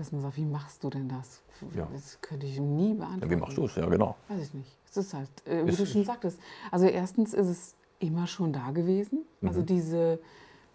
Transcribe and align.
Dass 0.00 0.12
man 0.12 0.20
sagt, 0.20 0.36
wie 0.36 0.44
machst 0.44 0.82
du 0.84 0.90
denn 0.90 1.08
das? 1.08 1.42
Ja. 1.74 1.88
Das 1.92 2.18
könnte 2.20 2.46
ich 2.46 2.60
nie 2.60 2.94
beantworten. 2.94 3.22
Ja, 3.22 3.30
wie 3.30 3.40
machst 3.40 3.56
du 3.56 3.64
es? 3.64 3.74
Ja, 3.76 3.86
genau. 3.86 4.16
Weiß 4.28 4.42
ich 4.42 4.54
nicht. 4.54 4.78
Es 4.88 4.96
ist 4.96 5.14
halt, 5.14 5.30
äh, 5.46 5.64
wie 5.64 5.70
ist 5.70 5.80
du 5.80 5.86
schon 5.86 6.04
sagtest. 6.04 6.38
Also 6.70 6.86
erstens 6.86 7.34
ist 7.34 7.48
es 7.48 7.74
immer 7.98 8.26
schon 8.26 8.52
da 8.52 8.70
gewesen. 8.70 9.24
Mhm. 9.40 9.48
Also 9.48 9.62
diese, 9.62 10.18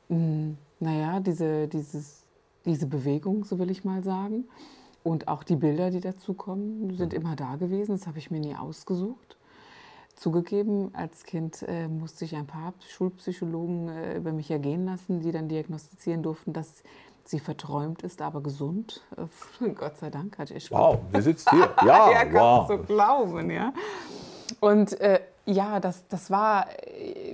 mh, 0.10 0.18
hm, 0.18 0.58
naja, 0.80 1.20
diese, 1.20 1.68
dieses, 1.68 2.24
diese 2.66 2.88
Bewegung, 2.88 3.44
so 3.44 3.60
will 3.60 3.72
ich 3.72 3.84
mal 3.84 4.04
sagen. 4.04 4.46
Und 5.04 5.28
auch 5.28 5.44
die 5.44 5.56
Bilder, 5.56 5.90
die 5.90 6.00
dazukommen, 6.00 6.96
sind 6.96 7.14
mhm. 7.14 7.20
immer 7.20 7.36
da 7.36 7.56
gewesen. 7.56 7.92
Das 7.92 8.08
habe 8.08 8.20
ich 8.20 8.32
mir 8.32 8.40
nie 8.40 8.56
ausgesucht. 8.56 9.38
Zugegeben, 10.16 10.94
als 10.94 11.24
Kind 11.24 11.64
äh, 11.68 11.88
musste 11.88 12.26
ich 12.26 12.36
ein 12.36 12.46
paar 12.46 12.74
Schulpsychologen 12.88 13.90
äh, 13.90 14.18
über 14.18 14.32
mich 14.32 14.52
ergehen 14.52 14.86
lassen, 14.86 15.22
die 15.22 15.32
dann 15.32 15.48
diagnostizieren 15.48 16.22
durften, 16.22 16.54
dass 16.54 16.84
sie 17.26 17.40
verträumt 17.40 18.02
ist, 18.02 18.22
aber 18.22 18.42
gesund. 18.42 19.02
Äh, 19.18 19.70
Gott 19.76 19.98
sei 19.98 20.10
Dank 20.10 20.38
hatte 20.38 20.54
ich 20.54 20.72
Wow, 20.72 21.00
sie 21.14 21.22
sitzt 21.22 21.50
hier. 21.50 21.70
Ja, 21.86 22.12
ja 22.12 22.34
wow. 22.34 22.68
so 22.68 22.78
glauben, 22.78 23.50
ja. 23.50 23.74
Und 24.60 25.00
äh, 25.00 25.22
ja, 25.46 25.80
das, 25.80 26.08
das, 26.08 26.30
war, 26.30 26.68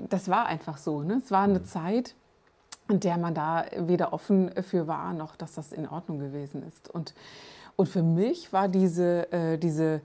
das 0.09 0.29
war 0.29 0.45
einfach 0.45 0.77
so. 0.77 1.03
Ne? 1.03 1.21
Es 1.23 1.31
war 1.31 1.43
eine 1.43 1.63
Zeit, 1.63 2.15
in 2.89 2.99
der 2.99 3.17
man 3.17 3.33
da 3.33 3.65
weder 3.75 4.13
offen 4.13 4.51
für 4.63 4.87
war, 4.87 5.13
noch 5.13 5.35
dass 5.35 5.55
das 5.55 5.73
in 5.73 5.87
Ordnung 5.87 6.19
gewesen 6.19 6.63
ist. 6.63 6.89
Und, 6.89 7.13
und 7.75 7.89
für 7.89 8.03
mich 8.03 8.53
war 8.53 8.67
diese, 8.69 9.31
äh, 9.31 9.57
diese 9.57 10.01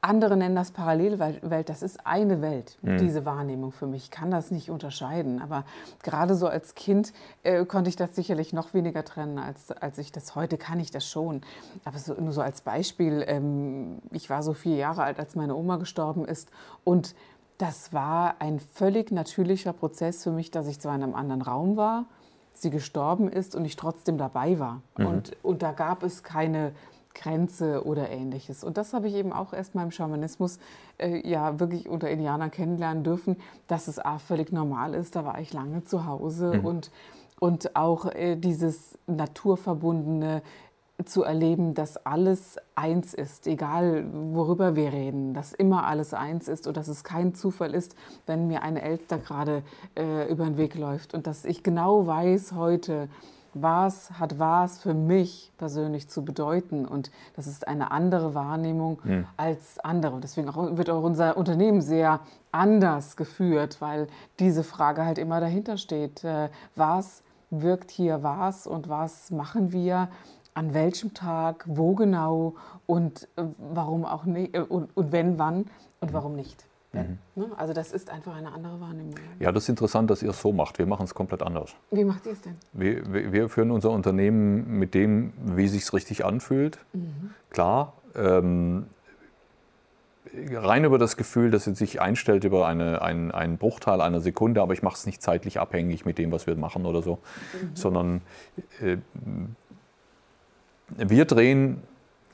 andere 0.00 0.36
nennen 0.36 0.54
das 0.54 0.70
Parallelwelt, 0.70 1.68
das 1.68 1.82
ist 1.82 2.06
eine 2.06 2.42
Welt, 2.42 2.78
mhm. 2.82 2.98
diese 2.98 3.24
Wahrnehmung 3.24 3.72
für 3.72 3.86
mich. 3.86 4.04
Ich 4.04 4.10
kann 4.10 4.30
das 4.30 4.50
nicht 4.50 4.70
unterscheiden. 4.70 5.40
Aber 5.40 5.64
gerade 6.02 6.34
so 6.34 6.46
als 6.46 6.74
Kind 6.74 7.12
äh, 7.42 7.64
konnte 7.64 7.88
ich 7.88 7.96
das 7.96 8.14
sicherlich 8.14 8.52
noch 8.52 8.74
weniger 8.74 9.04
trennen, 9.04 9.38
als, 9.38 9.70
als 9.70 9.98
ich 9.98 10.12
das 10.12 10.34
heute 10.34 10.58
kann 10.58 10.80
ich 10.80 10.90
das 10.90 11.06
schon. 11.06 11.42
Aber 11.84 11.98
so, 11.98 12.14
nur 12.14 12.32
so 12.32 12.40
als 12.40 12.60
Beispiel, 12.60 13.24
ähm, 13.26 13.98
ich 14.10 14.30
war 14.30 14.42
so 14.42 14.52
vier 14.52 14.76
Jahre 14.76 15.02
alt, 15.02 15.18
als 15.18 15.34
meine 15.36 15.54
Oma 15.54 15.76
gestorben 15.76 16.24
ist. 16.24 16.50
Und 16.84 17.14
das 17.58 17.92
war 17.92 18.36
ein 18.40 18.60
völlig 18.60 19.10
natürlicher 19.10 19.72
Prozess 19.72 20.22
für 20.22 20.32
mich, 20.32 20.50
dass 20.50 20.66
ich 20.66 20.80
zwar 20.80 20.94
in 20.94 21.02
einem 21.02 21.14
anderen 21.14 21.42
Raum 21.42 21.76
war, 21.76 22.06
sie 22.52 22.70
gestorben 22.70 23.28
ist 23.28 23.54
und 23.54 23.64
ich 23.64 23.76
trotzdem 23.76 24.18
dabei 24.18 24.58
war. 24.58 24.82
Mhm. 24.96 25.06
Und, 25.06 25.36
und 25.42 25.62
da 25.62 25.72
gab 25.72 26.02
es 26.02 26.22
keine 26.22 26.72
Grenze 27.14 27.84
oder 27.84 28.10
ähnliches. 28.10 28.64
Und 28.64 28.76
das 28.76 28.92
habe 28.92 29.08
ich 29.08 29.14
eben 29.14 29.32
auch 29.32 29.52
erst 29.52 29.74
mal 29.74 29.82
im 29.82 29.90
Schamanismus 29.90 30.58
äh, 30.98 31.26
ja 31.28 31.58
wirklich 31.60 31.88
unter 31.88 32.10
Indianern 32.10 32.50
kennenlernen 32.50 33.04
dürfen, 33.04 33.36
dass 33.68 33.88
es 33.88 33.98
A, 33.98 34.18
völlig 34.18 34.52
normal 34.52 34.94
ist. 34.94 35.16
Da 35.16 35.24
war 35.24 35.40
ich 35.40 35.52
lange 35.52 35.84
zu 35.84 36.06
Hause 36.06 36.58
mhm. 36.58 36.64
und, 36.64 36.90
und 37.40 37.76
auch 37.76 38.06
äh, 38.06 38.36
dieses 38.36 38.98
naturverbundene 39.06 40.42
zu 41.04 41.24
erleben, 41.24 41.74
dass 41.74 41.96
alles 42.06 42.56
eins 42.76 43.14
ist, 43.14 43.48
egal 43.48 44.06
worüber 44.12 44.76
wir 44.76 44.92
reden, 44.92 45.34
dass 45.34 45.52
immer 45.52 45.86
alles 45.86 46.14
eins 46.14 46.46
ist 46.46 46.68
und 46.68 46.76
dass 46.76 46.86
es 46.86 47.02
kein 47.02 47.34
Zufall 47.34 47.74
ist, 47.74 47.96
wenn 48.26 48.46
mir 48.46 48.62
eine 48.62 48.80
Elster 48.80 49.18
gerade 49.18 49.64
äh, 49.96 50.30
über 50.30 50.44
den 50.44 50.56
Weg 50.56 50.76
läuft 50.76 51.12
und 51.12 51.26
dass 51.26 51.44
ich 51.44 51.64
genau 51.64 52.06
weiß 52.06 52.52
heute, 52.52 53.08
was 53.54 54.12
hat 54.18 54.38
was 54.38 54.78
für 54.78 54.94
mich 54.94 55.52
persönlich 55.58 56.08
zu 56.08 56.24
bedeuten. 56.24 56.86
Und 56.86 57.10
das 57.36 57.46
ist 57.46 57.68
eine 57.68 57.90
andere 57.90 58.34
Wahrnehmung 58.34 58.98
mhm. 59.04 59.26
als 59.36 59.78
andere. 59.80 60.14
Und 60.14 60.24
deswegen 60.24 60.48
wird 60.76 60.90
auch 60.90 61.02
unser 61.02 61.36
Unternehmen 61.36 61.80
sehr 61.80 62.20
anders 62.52 63.16
geführt, 63.16 63.80
weil 63.80 64.08
diese 64.38 64.64
Frage 64.64 65.04
halt 65.04 65.18
immer 65.18 65.40
dahinter 65.40 65.76
steht. 65.76 66.24
Äh, 66.24 66.48
was 66.76 67.22
wirkt 67.50 67.90
hier 67.90 68.22
was 68.22 68.66
und 68.66 68.88
was 68.88 69.30
machen 69.30 69.72
wir? 69.72 70.08
An 70.54 70.72
welchem 70.72 71.14
Tag, 71.14 71.64
wo 71.66 71.94
genau 71.94 72.54
und 72.86 73.28
äh, 73.36 73.44
warum 73.58 74.04
auch 74.04 74.24
nicht, 74.24 74.54
äh, 74.54 74.60
und, 74.60 74.96
und 74.96 75.12
wenn, 75.12 75.38
wann 75.38 75.66
und 76.00 76.12
warum 76.12 76.36
nicht. 76.36 76.64
Mhm. 77.02 77.18
Ne? 77.34 77.50
Also 77.56 77.72
das 77.72 77.92
ist 77.92 78.10
einfach 78.10 78.34
eine 78.36 78.52
andere 78.52 78.80
Wahrnehmung. 78.80 79.14
Ja, 79.40 79.52
das 79.52 79.64
ist 79.64 79.68
interessant, 79.68 80.10
dass 80.10 80.22
ihr 80.22 80.30
es 80.30 80.40
so 80.40 80.52
macht. 80.52 80.78
Wir 80.78 80.86
machen 80.86 81.04
es 81.04 81.14
komplett 81.14 81.42
anders. 81.42 81.74
Wie 81.90 82.04
macht 82.04 82.26
ihr 82.26 82.32
es 82.32 82.40
denn? 82.40 82.54
Wir, 82.72 83.12
wir, 83.12 83.32
wir, 83.32 83.48
führen 83.48 83.70
unser 83.70 83.90
Unternehmen 83.90 84.78
mit 84.78 84.94
dem, 84.94 85.32
wie 85.44 85.66
es 85.66 85.72
sich 85.72 85.92
richtig 85.92 86.24
anfühlt. 86.24 86.78
Mhm. 86.92 87.30
Klar, 87.50 87.94
ähm, 88.14 88.86
rein 90.52 90.84
über 90.84 90.98
das 90.98 91.16
Gefühl, 91.16 91.50
dass 91.50 91.66
es 91.66 91.78
sich 91.78 92.00
einstellt 92.00 92.44
über 92.44 92.66
eine, 92.66 93.02
ein, 93.02 93.30
einen 93.30 93.58
Bruchteil 93.58 94.00
einer 94.00 94.20
Sekunde, 94.20 94.62
aber 94.62 94.72
ich 94.72 94.82
mache 94.82 94.96
es 94.96 95.06
nicht 95.06 95.22
zeitlich 95.22 95.60
abhängig 95.60 96.04
mit 96.04 96.18
dem, 96.18 96.32
was 96.32 96.46
wir 96.46 96.56
machen 96.56 96.86
oder 96.86 97.02
so, 97.02 97.18
mhm. 97.52 97.76
sondern 97.76 98.20
äh, 98.80 98.96
wir 100.96 101.24
drehen, 101.24 101.82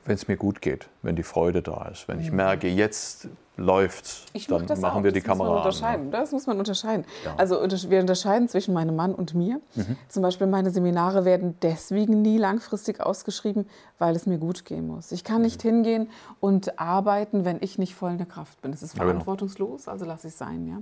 wenn 0.04 0.14
es 0.14 0.28
mir 0.28 0.36
gut 0.36 0.62
geht, 0.62 0.88
wenn 1.02 1.16
die 1.16 1.22
Freude 1.22 1.62
da 1.62 1.88
ist, 1.88 2.08
wenn 2.08 2.20
ich 2.20 2.30
mhm. 2.30 2.36
merke, 2.36 2.68
jetzt 2.68 3.28
läuft, 3.60 4.26
dann 4.50 4.64
mach 4.68 4.80
machen 4.80 5.00
auch. 5.00 5.04
wir 5.04 5.12
die 5.12 5.20
das 5.20 5.28
Kamera 5.28 5.64
muss 5.64 5.80
man 5.80 5.94
an. 5.94 6.10
Das 6.10 6.32
muss 6.32 6.46
man 6.46 6.58
unterscheiden. 6.58 7.04
Ja. 7.24 7.34
Also 7.36 7.60
wir 7.90 8.00
unterscheiden 8.00 8.48
zwischen 8.48 8.72
meinem 8.72 8.96
Mann 8.96 9.14
und 9.14 9.34
mir. 9.34 9.60
Mhm. 9.74 9.96
Zum 10.08 10.22
Beispiel 10.22 10.46
meine 10.46 10.70
Seminare 10.70 11.24
werden 11.24 11.56
deswegen 11.62 12.22
nie 12.22 12.38
langfristig 12.38 13.00
ausgeschrieben, 13.00 13.68
weil 13.98 14.16
es 14.16 14.26
mir 14.26 14.38
gut 14.38 14.64
gehen 14.64 14.86
muss. 14.86 15.12
Ich 15.12 15.24
kann 15.24 15.38
mhm. 15.38 15.42
nicht 15.42 15.62
hingehen 15.62 16.08
und 16.40 16.78
arbeiten, 16.78 17.44
wenn 17.44 17.58
ich 17.60 17.78
nicht 17.78 17.94
voll 17.94 18.12
in 18.12 18.18
der 18.18 18.26
Kraft 18.26 18.60
bin. 18.62 18.72
Das 18.72 18.82
ist 18.82 18.96
verantwortungslos, 18.96 19.88
also 19.88 20.06
lasse 20.06 20.28
ich 20.28 20.32
es 20.32 20.38
sein. 20.38 20.66
Ja? 20.66 20.78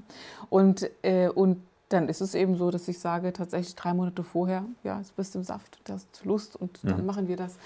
Und, 0.49 0.89
äh, 1.03 1.29
und 1.29 1.61
dann 1.89 2.09
ist 2.09 2.21
es 2.21 2.35
eben 2.35 2.57
so, 2.57 2.71
dass 2.71 2.87
ich 2.89 2.99
sage, 2.99 3.33
tatsächlich 3.33 3.75
drei 3.75 3.95
Monate 3.95 4.23
vorher, 4.23 4.65
ja, 4.85 4.99
jetzt 4.99 5.17
bist 5.17 5.35
im 5.37 5.43
Saft, 5.43 5.79
du 5.85 5.95
hast 5.95 6.25
Lust 6.25 6.57
und 6.57 6.81
dann 6.83 7.01
mhm. 7.01 7.07
machen 7.07 7.29
wir 7.29 7.37
das. 7.37 7.57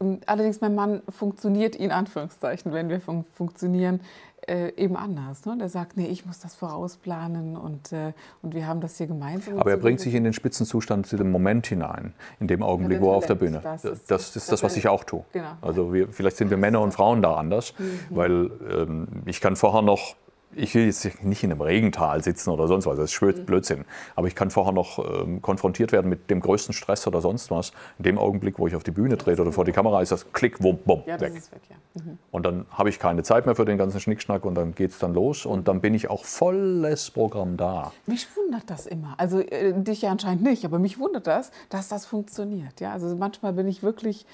Ähm, 0.00 0.20
allerdings, 0.26 0.60
mein 0.60 0.74
Mann 0.74 1.02
funktioniert 1.08 1.76
in 1.76 1.90
Anführungszeichen, 1.90 2.72
wenn 2.72 2.88
wir 2.88 3.00
fun 3.00 3.24
funktionieren, 3.34 4.00
äh, 4.46 4.72
eben 4.76 4.96
anders. 4.96 5.44
Ne? 5.44 5.56
Der 5.58 5.68
sagt, 5.68 5.96
nee, 5.96 6.06
ich 6.06 6.24
muss 6.24 6.38
das 6.38 6.54
vorausplanen 6.54 7.56
und, 7.56 7.92
äh, 7.92 8.12
und 8.42 8.54
wir 8.54 8.66
haben 8.66 8.80
das 8.80 8.96
hier 8.96 9.08
gemeinsam. 9.08 9.58
Aber 9.58 9.70
er 9.70 9.76
bringt 9.76 10.00
sich 10.00 10.14
in 10.14 10.24
den 10.24 10.32
Spitzenzustand 10.32 11.06
zu 11.06 11.16
dem 11.16 11.30
Moment 11.30 11.66
hinein, 11.66 12.14
in 12.38 12.46
dem 12.46 12.62
Augenblick, 12.62 12.98
ja, 12.98 13.04
wo 13.04 13.10
er 13.10 13.16
auf 13.16 13.26
der 13.26 13.34
Bühne. 13.34 13.60
Das 13.62 13.84
ist 13.84 14.10
das, 14.10 14.36
ist 14.36 14.52
das 14.52 14.62
was 14.62 14.76
ich 14.76 14.88
auch 14.88 15.04
tue. 15.04 15.24
Genau. 15.32 15.52
Also 15.60 15.92
wir, 15.92 16.08
vielleicht 16.08 16.36
sind 16.36 16.50
wir 16.50 16.56
Männer 16.56 16.80
und 16.80 16.92
Frauen 16.92 17.22
da 17.22 17.34
anders, 17.34 17.74
mhm. 17.78 18.00
weil 18.10 18.50
ähm, 18.70 19.08
ich 19.26 19.40
kann 19.40 19.56
vorher 19.56 19.82
noch 19.82 20.14
ich 20.54 20.74
will 20.74 20.86
jetzt 20.86 21.22
nicht 21.22 21.42
in 21.42 21.50
einem 21.50 21.60
Regental 21.60 22.22
sitzen 22.22 22.50
oder 22.50 22.66
sonst 22.66 22.86
was, 22.86 22.96
das 22.96 23.12
ist 23.12 23.22
mhm. 23.22 23.44
Blödsinn. 23.44 23.84
Aber 24.14 24.26
ich 24.26 24.34
kann 24.34 24.50
vorher 24.50 24.72
noch 24.72 24.98
ähm, 24.98 25.42
konfrontiert 25.42 25.92
werden 25.92 26.08
mit 26.08 26.30
dem 26.30 26.40
größten 26.40 26.72
Stress 26.72 27.06
oder 27.06 27.20
sonst 27.20 27.50
was. 27.50 27.72
In 27.98 28.04
dem 28.04 28.18
Augenblick, 28.18 28.58
wo 28.58 28.66
ich 28.66 28.74
auf 28.74 28.82
die 28.82 28.90
Bühne 28.90 29.18
trete 29.18 29.42
oder 29.42 29.52
vor 29.52 29.64
die 29.64 29.72
Kamera, 29.72 30.00
ist 30.00 30.12
das 30.12 30.32
Klick, 30.32 30.62
wumm, 30.62 30.78
bumm, 30.84 31.02
ja, 31.06 31.20
weg. 31.20 31.34
weg 31.34 31.62
ja. 31.68 32.02
mhm. 32.02 32.18
Und 32.30 32.46
dann 32.46 32.66
habe 32.70 32.88
ich 32.88 32.98
keine 32.98 33.22
Zeit 33.22 33.46
mehr 33.46 33.54
für 33.54 33.64
den 33.64 33.78
ganzen 33.78 34.00
Schnickschnack 34.00 34.44
und 34.44 34.54
dann 34.54 34.74
geht 34.74 34.92
es 34.92 34.98
dann 34.98 35.14
los 35.14 35.46
und 35.46 35.68
dann 35.68 35.80
bin 35.80 35.94
ich 35.94 36.08
auch 36.08 36.24
volles 36.24 37.10
Programm 37.10 37.56
da. 37.56 37.92
Mich 38.06 38.26
wundert 38.36 38.70
das 38.70 38.86
immer. 38.86 39.14
Also 39.18 39.40
äh, 39.40 39.72
dich 39.74 40.02
ja 40.02 40.10
anscheinend 40.10 40.42
nicht, 40.42 40.64
aber 40.64 40.78
mich 40.78 40.98
wundert 40.98 41.26
das, 41.26 41.50
dass 41.68 41.88
das 41.88 42.06
funktioniert. 42.06 42.80
Ja? 42.80 42.92
Also 42.92 43.14
manchmal 43.16 43.52
bin 43.52 43.68
ich 43.68 43.82
wirklich 43.82 44.26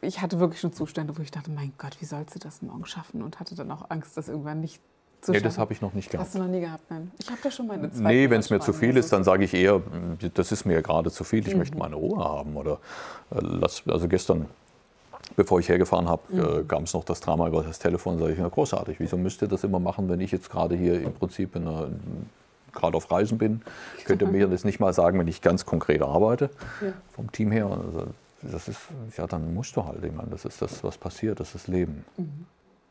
ich 0.00 0.22
hatte 0.22 0.40
wirklich 0.40 0.60
schon 0.60 0.72
Zustände, 0.72 1.16
wo 1.18 1.20
ich 1.20 1.30
dachte, 1.30 1.50
mein 1.50 1.74
Gott, 1.76 2.00
wie 2.00 2.06
sollst 2.06 2.34
du 2.34 2.38
das 2.38 2.62
morgen 2.62 2.86
schaffen? 2.86 3.22
Und 3.22 3.38
hatte 3.38 3.54
dann 3.54 3.70
auch 3.70 3.90
Angst, 3.90 4.16
dass 4.16 4.28
irgendwann 4.28 4.60
nicht 4.60 4.80
zu 5.24 5.32
Nee, 5.32 5.40
das 5.40 5.58
habe 5.58 5.72
ich 5.72 5.80
noch 5.80 5.94
nicht 5.94 6.10
gehabt. 6.10 6.26
Hast 6.26 6.34
du 6.34 6.38
noch 6.38 6.48
nie 6.48 6.60
gehabt? 6.60 6.84
Nein. 6.90 7.10
Ich 7.18 7.28
habe 7.28 7.38
da 7.42 7.50
schon 7.50 7.66
meine 7.66 7.90
zwei. 7.90 8.12
Nee, 8.12 8.30
wenn 8.30 8.40
es 8.40 8.50
mir 8.50 8.60
zu 8.60 8.74
viel 8.74 8.96
ist, 8.96 9.10
dann 9.12 9.24
sage 9.24 9.44
ich 9.44 9.54
eher, 9.54 9.80
das 10.34 10.52
ist 10.52 10.66
mir 10.66 10.82
gerade 10.82 11.10
zu 11.10 11.24
viel, 11.24 11.46
ich 11.46 11.54
mhm. 11.54 11.60
möchte 11.60 11.78
meine 11.78 11.96
Ruhe 11.96 12.22
haben. 12.22 12.56
Oder 12.56 12.74
äh, 13.30 13.38
lass, 13.40 13.82
also 13.88 14.06
gestern, 14.06 14.46
bevor 15.34 15.60
ich 15.60 15.68
hergefahren 15.70 16.08
habe, 16.08 16.22
mhm. 16.28 16.40
äh, 16.40 16.64
gab 16.64 16.82
es 16.82 16.92
noch 16.92 17.04
das 17.04 17.20
Drama 17.20 17.48
über 17.48 17.62
das 17.62 17.78
Telefon. 17.78 18.18
Sage 18.18 18.34
ich, 18.34 18.38
na, 18.38 18.48
großartig, 18.48 19.00
wieso 19.00 19.16
müsst 19.16 19.40
ihr 19.40 19.48
das 19.48 19.64
immer 19.64 19.80
machen, 19.80 20.10
wenn 20.10 20.20
ich 20.20 20.30
jetzt 20.30 20.50
gerade 20.50 20.76
hier 20.76 21.00
im 21.00 21.14
Prinzip 21.14 21.54
gerade 21.54 22.96
auf 22.96 23.10
Reisen 23.10 23.38
bin? 23.38 23.62
Könnt 24.04 24.20
ihr 24.20 24.28
mir 24.28 24.46
das 24.46 24.64
nicht 24.64 24.78
mal 24.78 24.92
sagen, 24.92 25.18
wenn 25.18 25.28
ich 25.28 25.40
ganz 25.40 25.64
konkret 25.64 26.02
arbeite, 26.02 26.50
ja. 26.82 26.92
vom 27.14 27.32
Team 27.32 27.50
her? 27.50 27.66
Also, 27.66 28.08
das 28.42 28.68
ist, 28.68 28.80
ja, 29.16 29.26
dann 29.26 29.54
musst 29.54 29.74
du 29.74 29.86
halt, 29.86 30.04
ich 30.04 30.12
meine, 30.12 30.28
das 30.28 30.44
ist 30.44 30.60
das, 30.60 30.84
was 30.84 30.98
passiert, 30.98 31.40
das 31.40 31.54
ist 31.54 31.66
Leben. 31.66 32.04
Mhm. 32.18 32.46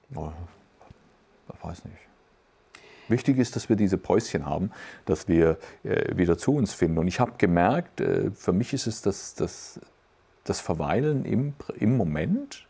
Ich 0.10 1.64
weiß 1.64 1.86
nicht. 1.86 2.13
Wichtig 3.10 3.38
ist, 3.38 3.56
dass 3.56 3.70
wir 3.70 3.76
diese 3.76 3.98
Päuschen 3.98 4.46
haben, 4.46 4.72
dass 5.06 5.28
wir 5.28 5.58
äh, 5.84 6.16
wieder 6.16 6.38
zu 6.38 6.56
uns 6.56 6.74
finden. 6.74 6.98
Und 6.98 7.08
ich 7.08 7.20
habe 7.20 7.34
gemerkt, 7.38 8.02
äh, 8.02 8.32
für 8.32 8.54
mich 8.54 8.74
ist 8.74 8.88
es 8.88 9.02
das, 9.02 9.36
das 9.36 9.80
das 10.44 10.60
Verweilen 10.60 11.26
im, 11.26 11.54
im 11.80 11.98
Moment, 11.98 12.68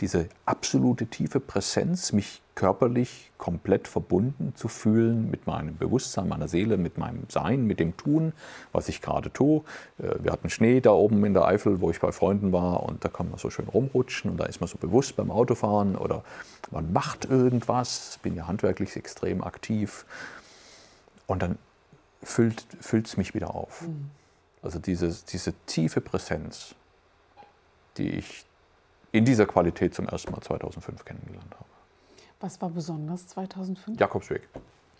diese 0.00 0.28
absolute 0.44 1.06
tiefe 1.06 1.40
Präsenz, 1.40 2.12
mich 2.12 2.42
körperlich 2.54 3.32
komplett 3.38 3.88
verbunden 3.88 4.52
zu 4.54 4.68
fühlen 4.68 5.30
mit 5.30 5.46
meinem 5.46 5.76
Bewusstsein, 5.76 6.28
meiner 6.28 6.48
Seele, 6.48 6.76
mit 6.76 6.98
meinem 6.98 7.24
Sein, 7.28 7.66
mit 7.66 7.80
dem 7.80 7.96
Tun, 7.96 8.32
was 8.72 8.88
ich 8.88 9.00
gerade 9.02 9.32
tue. 9.32 9.62
Äh, 9.98 10.14
wir 10.20 10.32
hatten 10.32 10.50
Schnee 10.50 10.80
da 10.80 10.90
oben 10.90 11.24
in 11.24 11.34
der 11.34 11.46
Eifel, 11.46 11.80
wo 11.80 11.90
ich 11.90 12.00
bei 12.00 12.12
Freunden 12.12 12.52
war 12.52 12.82
und 12.82 13.04
da 13.04 13.08
kann 13.08 13.30
man 13.30 13.38
so 13.38 13.50
schön 13.50 13.68
rumrutschen 13.68 14.30
und 14.30 14.36
da 14.36 14.46
ist 14.46 14.60
man 14.60 14.68
so 14.68 14.78
bewusst 14.78 15.16
beim 15.16 15.30
Autofahren 15.30 15.96
oder 15.96 16.24
man 16.70 16.92
macht 16.92 17.24
irgendwas, 17.24 18.18
bin 18.22 18.34
ja 18.36 18.46
handwerklich 18.46 18.96
extrem 18.96 19.42
aktiv 19.42 20.06
und 21.26 21.42
dann 21.42 21.58
füllt 22.22 22.66
es 23.06 23.16
mich 23.16 23.34
wieder 23.34 23.54
auf. 23.54 23.82
Mhm. 23.82 24.10
Also 24.62 24.78
diese, 24.78 25.14
diese 25.28 25.52
tiefe 25.66 26.00
Präsenz, 26.00 26.74
die 27.98 28.08
ich 28.10 28.46
in 29.14 29.24
dieser 29.24 29.46
Qualität 29.46 29.94
zum 29.94 30.08
ersten 30.08 30.32
Mal 30.32 30.40
2005 30.40 31.04
kennengelernt 31.04 31.54
habe. 31.54 31.68
Was 32.40 32.60
war 32.60 32.68
besonders 32.68 33.28
2005? 33.28 34.00
Jakobsweg. 34.00 34.48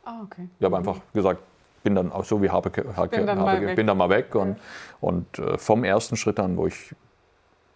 Ah, 0.04 0.20
okay. 0.22 0.48
Ich 0.56 0.64
habe 0.64 0.76
einfach 0.76 1.00
gesagt, 1.12 1.40
bin 1.82 1.96
dann 1.96 2.12
auch 2.12 2.24
so 2.24 2.40
wie 2.40 2.48
Habe, 2.48 2.70
Habe, 2.96 3.08
bin, 3.08 3.26
dann 3.26 3.40
Habe, 3.40 3.60
mal 3.60 3.74
bin 3.74 3.86
dann 3.88 3.98
mal 3.98 4.08
weg. 4.08 4.36
Und, 4.36 4.56
und 5.00 5.38
äh, 5.40 5.58
vom 5.58 5.82
ersten 5.82 6.16
Schritt 6.16 6.38
an, 6.38 6.56
wo 6.56 6.68
ich 6.68 6.94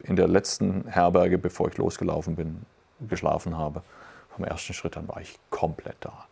in 0.04 0.14
der 0.14 0.28
letzten 0.28 0.86
Herberge, 0.86 1.38
bevor 1.38 1.68
ich 1.68 1.76
losgelaufen 1.76 2.36
bin, 2.36 2.64
geschlafen 3.00 3.58
habe, 3.58 3.82
vom 4.36 4.44
ersten 4.44 4.74
Schritt 4.74 4.96
an 4.96 5.08
war 5.08 5.20
ich 5.20 5.36
komplett 5.50 5.96
da. 6.00 6.26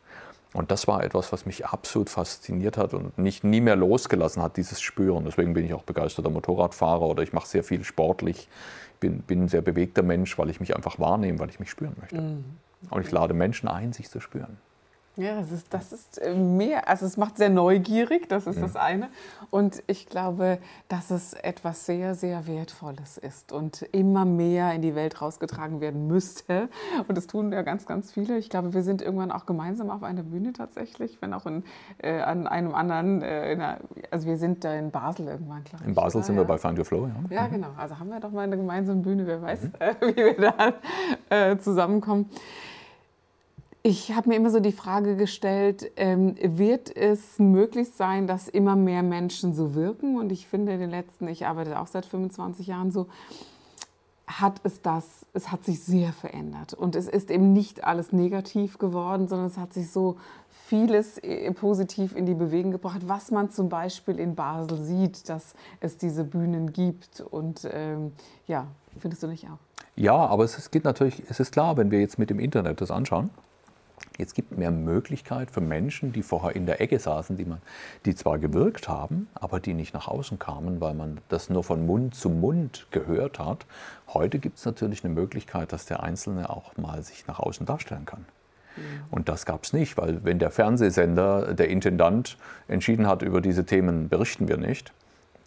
Und 0.57 0.71
das 0.71 0.89
war 0.89 1.05
etwas, 1.05 1.33
was 1.33 1.45
mich 1.45 1.67
absolut 1.67 2.09
fasziniert 2.09 2.79
hat 2.79 2.95
und 2.95 3.19
mich 3.19 3.45
nie 3.45 3.61
mehr 3.61 3.77
losgelassen 3.77 4.43
hat, 4.43 4.57
dieses 4.57 4.81
Spüren. 4.81 5.27
Deswegen 5.27 5.53
bin 5.53 5.67
ich 5.67 5.75
auch 5.75 5.83
begeisterter 5.83 6.31
Motorradfahrer 6.31 7.03
oder 7.03 7.23
ich 7.23 7.35
mache 7.35 7.47
sehr 7.47 7.63
viel 7.63 7.85
sportlich 7.85 8.49
bin, 8.99 9.19
bin 9.21 9.45
ein 9.45 9.49
sehr 9.49 9.61
bewegter 9.61 10.03
Mensch, 10.03 10.39
weil 10.39 10.49
ich 10.49 10.59
mich 10.59 10.75
einfach 10.75 10.99
wahrnehme, 10.99 11.39
weil 11.41 11.51
ich 11.51 11.61
mich 11.61 11.71
spüren 11.71 11.95
möchte. 12.01 12.21
Mhm. 12.21 12.45
Und 12.89 13.05
ich 13.05 13.11
lade 13.11 13.35
Menschen 13.35 13.69
ein, 13.69 13.93
sich 13.93 14.09
zu 14.09 14.19
spüren. 14.21 14.57
Ja, 15.17 15.35
das 15.37 15.51
ist, 15.51 15.73
das 15.73 15.93
ist 15.93 16.19
äh, 16.19 16.35
mehr, 16.35 16.89
also 16.89 17.07
es 17.07 17.17
macht 17.17 17.39
sehr 17.39 17.49
neugierig, 17.49 18.29
das 18.29 18.47
ist 18.47 18.57
ja. 18.57 18.63
das 18.63 18.77
eine. 18.77 19.09
Und 19.51 19.83
ich 19.87 20.07
glaube, 20.07 20.59
dass 20.89 21.11
es 21.11 21.33
etwas 21.33 21.87
sehr, 21.87 22.15
sehr 22.15 22.47
Wertvolles 22.47 23.17
ist 23.17 23.51
und 23.51 23.83
immer 23.93 24.27
mehr 24.27 24.75
in 24.75 24.83
die 24.83 24.95
Welt 24.95 25.23
rausgetragen 25.23 25.81
werden 25.81 26.07
müsste. 26.07 26.69
Und 27.09 27.17
das 27.17 27.27
tun 27.27 27.51
ja 27.51 27.63
ganz, 27.63 27.87
ganz 27.87 28.13
viele. 28.13 28.37
Ich 28.37 28.51
glaube, 28.51 28.75
wir 28.75 28.83
sind 28.83 29.01
irgendwann 29.01 29.33
auch 29.33 29.47
gemeinsam 29.47 29.91
auf 29.91 30.03
einer 30.03 30.23
Bühne 30.23 30.53
tatsächlich, 30.53 31.17
wenn 31.23 31.33
auch 31.33 31.47
in, 31.47 31.65
äh, 31.99 32.21
an 32.21 32.47
einem 32.47 32.75
anderen, 32.75 33.23
äh, 33.23 33.27
einer, 33.53 33.79
also 34.11 34.27
wir 34.27 34.37
sind 34.37 34.65
da 34.65 34.75
in 34.75 34.91
Basel 34.91 35.29
irgendwann, 35.29 35.63
ich. 35.65 35.87
In 35.87 35.95
Basel 35.95 36.23
sind 36.23 36.35
ja. 36.35 36.43
wir 36.43 36.47
bei 36.47 36.59
Find 36.59 36.79
Your 36.79 36.85
Flow, 36.85 37.09
ja. 37.09 37.35
Ja, 37.35 37.47
genau. 37.47 37.69
Also 37.79 37.99
haben 37.99 38.11
wir 38.11 38.21
doch 38.21 38.33
mal 38.33 38.43
eine 38.43 38.59
gemeinsame 38.59 39.01
Bühne, 39.01 39.27
wer 39.27 39.41
weiß, 39.41 39.63
mhm. 39.63 39.71
äh, 39.79 39.95
wie 40.03 40.17
wir 40.17 40.35
da 40.37 40.75
äh, 41.31 41.57
zusammenkommen. 41.57 42.29
Ich 43.89 44.13
habe 44.13 44.31
mir 44.31 44.35
immer 44.35 44.51
so 44.51 44.59
die 44.59 44.73
Frage 44.73 45.15
gestellt, 45.15 45.93
ähm, 45.95 46.35
wird 46.43 46.97
es 46.97 47.39
möglich 47.39 47.93
sein, 47.95 48.27
dass 48.27 48.49
immer 48.49 48.75
mehr 48.75 49.05
Menschen 49.05 49.55
so 49.55 49.77
wirken? 49.77 50.19
Und 50.19 50.33
ich 50.33 50.49
finde, 50.49 50.73
in 50.73 50.81
den 50.81 50.91
letzten, 50.91 51.29
ich 51.29 51.47
arbeite 51.47 51.79
auch 51.79 51.87
seit 51.87 52.05
25 52.05 52.67
Jahren 52.67 52.91
so, 52.91 53.07
hat 54.27 54.55
es 54.65 54.83
das, 54.83 55.25
es 55.35 55.53
hat 55.53 55.65
sich 55.65 55.85
sehr 55.85 56.13
verändert. 56.13 56.75
Und 56.75 56.97
es 56.97 57.07
ist 57.07 57.31
eben 57.31 57.53
nicht 57.53 57.85
alles 57.85 58.11
negativ 58.11 58.79
geworden, 58.79 59.29
sondern 59.29 59.47
es 59.47 59.57
hat 59.57 59.73
sich 59.73 59.89
so 59.89 60.17
vieles 60.51 61.19
äh, 61.19 61.53
positiv 61.53 62.17
in 62.17 62.27
die 62.27 62.35
Bewegung 62.35 62.73
gebracht, 62.73 63.03
was 63.07 63.31
man 63.31 63.51
zum 63.51 63.69
Beispiel 63.69 64.19
in 64.19 64.35
Basel 64.35 64.79
sieht, 64.83 65.29
dass 65.29 65.55
es 65.79 65.97
diese 65.97 66.25
Bühnen 66.25 66.73
gibt. 66.73 67.21
Und 67.21 67.61
ähm, 67.73 68.11
ja, 68.49 68.67
findest 68.99 69.23
du 69.23 69.29
nicht 69.29 69.45
auch? 69.45 69.59
Ja, 69.95 70.17
aber 70.17 70.43
es 70.43 70.73
geht 70.73 70.83
natürlich, 70.83 71.23
es 71.29 71.39
ist 71.39 71.53
klar, 71.53 71.77
wenn 71.77 71.93
wir 71.93 72.01
jetzt 72.01 72.19
mit 72.19 72.31
dem 72.31 72.41
Internet 72.41 72.81
das 72.81 72.91
anschauen, 72.91 73.31
Jetzt 74.19 74.35
gibt 74.35 74.53
es 74.53 74.59
mehr 74.59 74.71
Möglichkeit 74.71 75.51
für 75.51 75.61
Menschen, 75.61 76.13
die 76.13 76.23
vorher 76.23 76.57
in 76.57 76.67
der 76.67 76.81
Ecke 76.81 76.99
saßen, 76.99 77.37
die, 77.37 77.45
man, 77.45 77.61
die 78.05 78.15
zwar 78.15 78.39
gewirkt 78.39 78.89
haben, 78.89 79.29
aber 79.35 79.61
die 79.61 79.75
nicht 79.75 79.95
nach 79.95 80.09
außen 80.09 80.39
kamen, 80.39 80.81
weil 80.81 80.95
man 80.95 81.21
das 81.29 81.51
nur 81.51 81.65
von 81.65 81.87
Mund 81.87 82.15
zu 82.15 82.31
Mund 82.31 82.87
gehört 82.91 83.39
hat. 83.39 83.67
Heute 84.09 84.39
gibt 84.39 84.59
es 84.59 84.65
natürlich 84.65 85.05
eine 85.05 85.15
Möglichkeit, 85.15 85.73
dass 85.73 85.87
der 85.87 86.03
Einzelne 86.03 86.49
auch 86.51 86.77
mal 86.77 87.03
sich 87.03 87.27
nach 87.27 87.39
außen 87.39 87.67
darstellen 87.67 88.07
kann. 88.07 88.25
Und 89.11 89.29
das 89.29 89.47
gab 89.47 89.65
es 89.65 89.73
nicht, 89.73 89.97
weil 89.97 90.25
wenn 90.25 90.39
der 90.39 90.51
Fernsehsender, 90.51 91.55
der 91.55 91.69
Intendant 91.69 92.37
entschieden 92.69 93.07
hat, 93.07 93.23
über 93.23 93.41
diese 93.41 93.65
Themen 93.65 94.09
berichten 94.09 94.49
wir 94.49 94.59
nicht, 94.59 94.93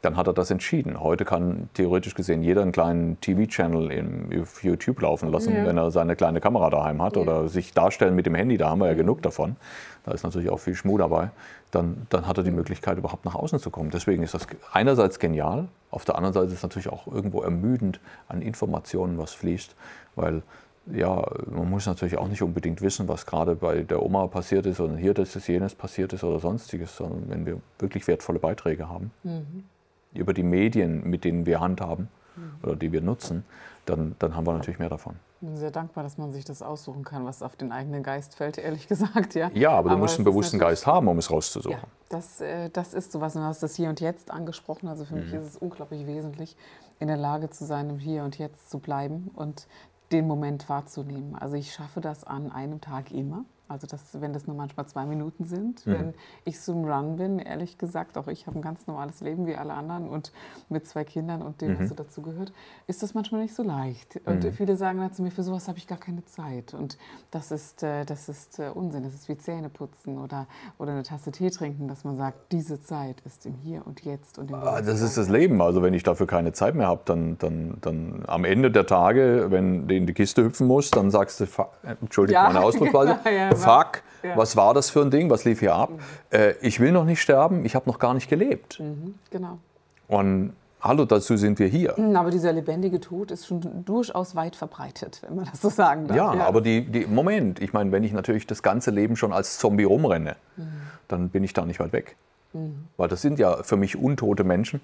dann 0.02 0.16
hat 0.16 0.28
er 0.28 0.34
das 0.34 0.50
entschieden. 0.50 1.00
Heute 1.02 1.26
kann 1.26 1.70
theoretisch 1.74 2.16
gesehen 2.16 2.42
jeder 2.42 2.62
einen 2.62 2.72
kleinen 2.72 3.20
TV-Channel 3.20 4.42
auf 4.42 4.64
YouTube 4.64 5.02
laufen 5.02 5.30
lassen, 5.30 5.54
ja. 5.54 5.66
wenn 5.66 5.78
er 5.78 5.92
seine 5.92 6.16
kleine 6.16 6.40
Kamera 6.40 6.70
daheim 6.70 7.02
hat 7.02 7.16
ja. 7.16 7.22
oder 7.22 7.50
sich 7.50 7.74
darstellen 7.74 8.16
mit 8.16 8.26
dem 8.26 8.36
Handy, 8.36 8.58
da 8.58 8.70
haben 8.70 8.80
wir 8.80 8.88
ja 8.88 8.94
genug 8.94 9.22
davon. 9.22 9.58
Da 10.06 10.14
ist 10.14 10.24
natürlich 10.24 10.50
auch 10.50 10.60
viel 10.60 10.76
Schmuh 10.76 10.98
dabei. 10.98 11.32
Dann, 11.72 12.08
dann 12.10 12.28
hat 12.28 12.38
er 12.38 12.44
die 12.44 12.52
Möglichkeit, 12.52 12.98
überhaupt 12.98 13.26
nach 13.26 13.36
außen 13.36 13.60
zu 13.60 13.70
kommen. 13.70 13.90
Deswegen 13.92 14.24
ist 14.24 14.34
das 14.34 14.48
einerseits 14.72 15.20
genial, 15.20 15.68
auf 15.92 16.06
der 16.06 16.16
anderen 16.16 16.34
Seite 16.34 16.48
ist 16.48 16.54
es 16.54 16.64
natürlich 16.64 16.90
auch 16.90 17.06
irgendwo 17.08 17.42
ermüdend 17.42 18.00
an 18.28 18.42
Informationen, 18.42 19.18
was 19.18 19.34
fließt, 19.34 19.76
weil 20.16 20.44
ja, 20.92 21.24
man 21.52 21.70
muss 21.70 21.86
natürlich 21.86 22.18
auch 22.18 22.28
nicht 22.28 22.42
unbedingt 22.42 22.82
wissen, 22.82 23.08
was 23.08 23.26
gerade 23.26 23.56
bei 23.56 23.82
der 23.82 24.02
Oma 24.02 24.26
passiert 24.28 24.66
ist 24.66 24.80
oder 24.80 24.96
hier 24.96 25.14
das 25.14 25.36
ist 25.36 25.48
jenes 25.48 25.76
passiert 25.76 26.14
ist 26.14 26.24
oder 26.24 26.40
sonstiges, 26.40 26.96
sondern 26.96 27.30
wenn 27.30 27.46
wir 27.46 27.60
wirklich 27.78 28.08
wertvolle 28.08 28.40
Beiträge 28.40 28.90
haben. 28.90 29.12
Mhm 29.24 29.66
über 30.14 30.34
die 30.34 30.44
Medien, 30.44 31.04
mit 31.10 31.24
denen 31.24 31.46
wir 31.46 31.60
handhaben 31.60 32.10
mhm. 32.36 32.54
oder 32.64 32.76
die 32.76 32.92
wir 32.92 33.02
nutzen, 33.02 33.46
dann, 33.86 34.16
dann 34.20 34.36
haben 34.36 34.46
wir 34.46 34.54
natürlich 34.54 34.80
mehr 34.80 34.90
davon. 34.90 35.16
Ich 35.42 35.48
bin 35.48 35.56
sehr 35.56 35.72
dankbar, 35.72 36.04
dass 36.04 36.18
man 36.18 36.32
sich 36.32 36.44
das 36.44 36.62
aussuchen 36.62 37.06
kann, 37.06 37.26
was 37.26 37.42
auf 37.42 37.56
den 37.56 37.72
eigenen 37.72 38.04
Geist 38.04 38.36
fällt, 38.36 38.58
ehrlich 38.58 38.88
gesagt. 38.90 39.36
Ja, 39.36 39.50
ja 39.54 39.72
aber 39.72 39.90
du 39.90 39.94
aber 39.94 40.02
musst 40.02 40.18
einen 40.18 40.26
bewussten 40.26 40.60
Geist 40.60 40.86
haben, 40.86 41.08
um 41.08 41.18
es 41.18 41.32
rauszusuchen. 41.32 41.78
Ja, 41.78 41.88
das, 42.10 42.42
äh, 42.42 42.70
das 42.70 42.94
ist 42.94 43.12
sowas. 43.12 43.36
Und 43.36 43.44
du 43.44 43.48
hast 43.48 43.64
das 43.64 43.76
Hier 43.76 43.90
und 43.90 44.02
Jetzt 44.02 44.32
angesprochen. 44.32 44.88
Also 44.88 45.06
für 45.06 45.16
mhm. 45.16 45.24
mich 45.24 45.34
ist 45.34 45.46
es 45.46 45.58
unglaublich 45.58 46.06
wesentlich, 46.08 46.58
in 47.00 47.08
der 47.08 47.18
Lage 47.18 47.50
zu 47.50 47.66
sein, 47.66 47.90
im 47.90 48.00
Hier 48.00 48.24
und 48.24 48.38
Jetzt 48.38 48.70
zu 48.70 48.80
bleiben 48.80 49.32
und 49.34 49.68
den 50.12 50.28
Moment 50.28 50.68
wahrzunehmen. 50.68 51.36
Also 51.36 51.56
ich 51.56 51.72
schaffe 51.72 52.02
das 52.02 52.24
an 52.26 52.52
einem 52.52 52.82
Tag 52.82 53.12
immer. 53.12 53.46
Also 53.70 53.88
das, 53.88 54.20
wenn 54.20 54.34
das 54.34 54.48
nur 54.48 54.56
manchmal 54.56 54.88
zwei 54.88 55.06
Minuten 55.06 55.46
sind, 55.46 55.86
mhm. 55.86 55.92
wenn 55.92 56.14
ich 56.44 56.60
zum 56.60 56.86
Run 56.86 57.18
bin, 57.18 57.40
ehrlich 57.40 57.78
gesagt, 57.78 58.18
auch 58.18 58.28
ich 58.28 58.48
habe 58.48 58.58
ein 58.58 58.62
ganz 58.62 58.88
normales 58.88 59.22
Leben 59.22 59.46
wie 59.46 59.56
alle 59.56 59.74
anderen 59.74 60.10
und 60.10 60.32
mit 60.70 60.88
zwei 60.88 61.04
Kindern 61.04 61.42
und 61.42 61.62
dem, 61.62 61.74
mhm. 61.74 61.80
was 61.80 61.90
so 61.90 61.96
dazu 61.96 62.22
gehört, 62.22 62.52
ist 62.88 63.04
das 63.04 63.14
manchmal 63.14 63.42
nicht 63.42 63.56
so 63.56 63.64
leicht. 63.64 64.20
Und 64.26 64.44
mhm. 64.44 64.52
viele 64.52 64.76
sagen 64.76 65.00
dann 65.00 65.14
zu 65.14 65.22
mir, 65.22 65.32
für 65.32 65.44
sowas 65.44 65.68
habe 65.68 65.78
ich 65.78 65.88
gar 65.88 65.98
keine 65.98 66.26
Zeit. 66.26 66.74
Und 66.74 66.98
das 67.32 67.52
ist, 67.52 67.84
äh, 67.84 68.06
das 68.06 68.28
ist 68.30 68.60
äh, 68.60 68.70
Unsinn. 68.74 69.04
Das 69.04 69.14
ist 69.14 69.30
wie 69.30 69.38
Zähne 69.38 69.70
putzen 69.70 70.18
oder, 70.18 70.48
oder 70.78 70.92
eine 70.92 71.04
Tasse 71.04 71.32
Tee 71.32 71.50
trinken, 71.50 71.88
dass 71.88 72.04
man 72.04 72.18
sagt, 72.18 72.52
diese 72.52 72.82
Zeit 72.82 73.22
ist 73.26 73.46
im 73.46 73.54
Hier 73.56 73.86
und 73.86 74.04
Jetzt. 74.04 74.40
Und 74.40 74.50
im 74.50 74.56
ah, 74.56 74.82
das 74.82 75.02
ist 75.02 75.18
das 75.18 75.30
Leben. 75.30 75.62
Also 75.62 75.82
wenn 75.84 75.94
ich 75.94 76.04
dafür 76.04 76.28
keine 76.28 76.54
Zeit 76.54 76.76
mehr 76.76 76.88
habe, 76.88 77.02
dann, 77.06 77.38
dann, 77.38 77.78
dann 77.82 78.24
am 78.28 78.46
Ende 78.46 78.72
der 78.72 78.86
Tage, 78.86 79.48
wenn 79.50 79.88
du 79.88 79.96
in 79.96 80.08
die 80.08 80.14
Kiste 80.14 80.44
hüpfen 80.44 80.68
musst, 80.68 80.96
dann 80.96 81.12
sagst 81.12 81.40
du, 81.40 81.44
äh, 81.44 81.96
entschuldigt 82.02 82.34
ja. 82.34 82.48
meine 82.48 82.62
Ausdrucksweise, 82.62 83.20
ja, 83.26 83.56
fuck, 83.60 84.04
ja. 84.24 84.36
was 84.36 84.56
war 84.56 84.74
das 84.74 84.90
für 84.90 85.02
ein 85.02 85.12
Ding, 85.12 85.30
was 85.30 85.46
lief 85.46 85.60
hier 85.60 85.76
ab? 85.76 85.92
Mhm. 85.92 86.00
Äh, 86.32 86.52
ich 86.62 86.80
will 86.80 86.92
noch 86.92 87.06
nicht 87.06 87.22
sterben, 87.22 87.66
ich 87.66 87.76
habe 87.76 87.90
noch 87.90 88.00
gar 88.00 88.14
nicht 88.14 88.30
gelebt. 88.30 88.80
Mhm, 88.80 89.16
genau. 89.32 89.60
Und 90.08 90.54
hallo, 90.82 91.06
dazu 91.06 91.38
sind 91.38 91.60
wir 91.60 91.68
hier. 91.68 91.94
Mhm, 91.98 92.16
aber 92.16 92.32
dieser 92.32 92.52
lebendige 92.52 93.00
Tod 93.00 93.32
ist 93.32 93.48
schon 93.48 93.84
durchaus 93.86 94.36
weit 94.36 94.56
verbreitet, 94.56 95.22
wenn 95.26 95.36
man 95.36 95.46
das 95.46 95.62
so 95.62 95.70
sagen 95.70 96.08
darf. 96.08 96.18
Ja, 96.18 96.34
ja. 96.34 96.46
aber 96.46 96.62
die, 96.62 96.86
die, 96.86 97.06
Moment, 97.06 97.62
ich 97.62 97.74
meine, 97.74 97.92
wenn 97.92 98.04
ich 98.04 98.14
natürlich 98.14 98.48
das 98.48 98.64
ganze 98.64 98.92
Leben 98.92 99.16
schon 99.16 99.34
als 99.34 99.58
Zombie 99.60 99.84
rumrenne, 99.84 100.36
mhm. 100.58 100.68
dann 101.08 101.30
bin 101.30 101.44
ich 101.44 101.54
da 101.54 101.66
nicht 101.66 101.80
weit 101.80 101.94
weg. 101.94 102.16
Mhm. 102.54 102.88
Weil 102.98 103.08
das 103.08 103.22
sind 103.22 103.40
ja 103.40 103.64
für 103.64 103.78
mich 103.78 103.96
untote 103.96 104.44
Menschen 104.44 104.82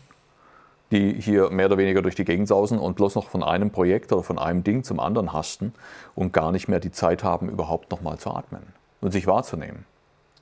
die 0.91 1.19
hier 1.19 1.49
mehr 1.49 1.65
oder 1.67 1.77
weniger 1.77 2.01
durch 2.01 2.15
die 2.15 2.25
Gegend 2.25 2.47
sausen 2.47 2.79
und 2.79 2.95
bloß 2.95 3.15
noch 3.15 3.29
von 3.29 3.43
einem 3.43 3.71
Projekt 3.71 4.11
oder 4.11 4.23
von 4.23 4.37
einem 4.37 4.63
Ding 4.63 4.83
zum 4.83 4.99
anderen 4.99 5.33
hasten 5.33 5.73
und 6.13 6.33
gar 6.33 6.51
nicht 6.51 6.67
mehr 6.67 6.79
die 6.79 6.91
Zeit 6.91 7.23
haben, 7.23 7.49
überhaupt 7.49 7.91
noch 7.91 8.01
mal 8.01 8.17
zu 8.17 8.31
atmen 8.31 8.63
und 9.01 9.11
sich 9.11 9.27
wahrzunehmen. 9.27 9.85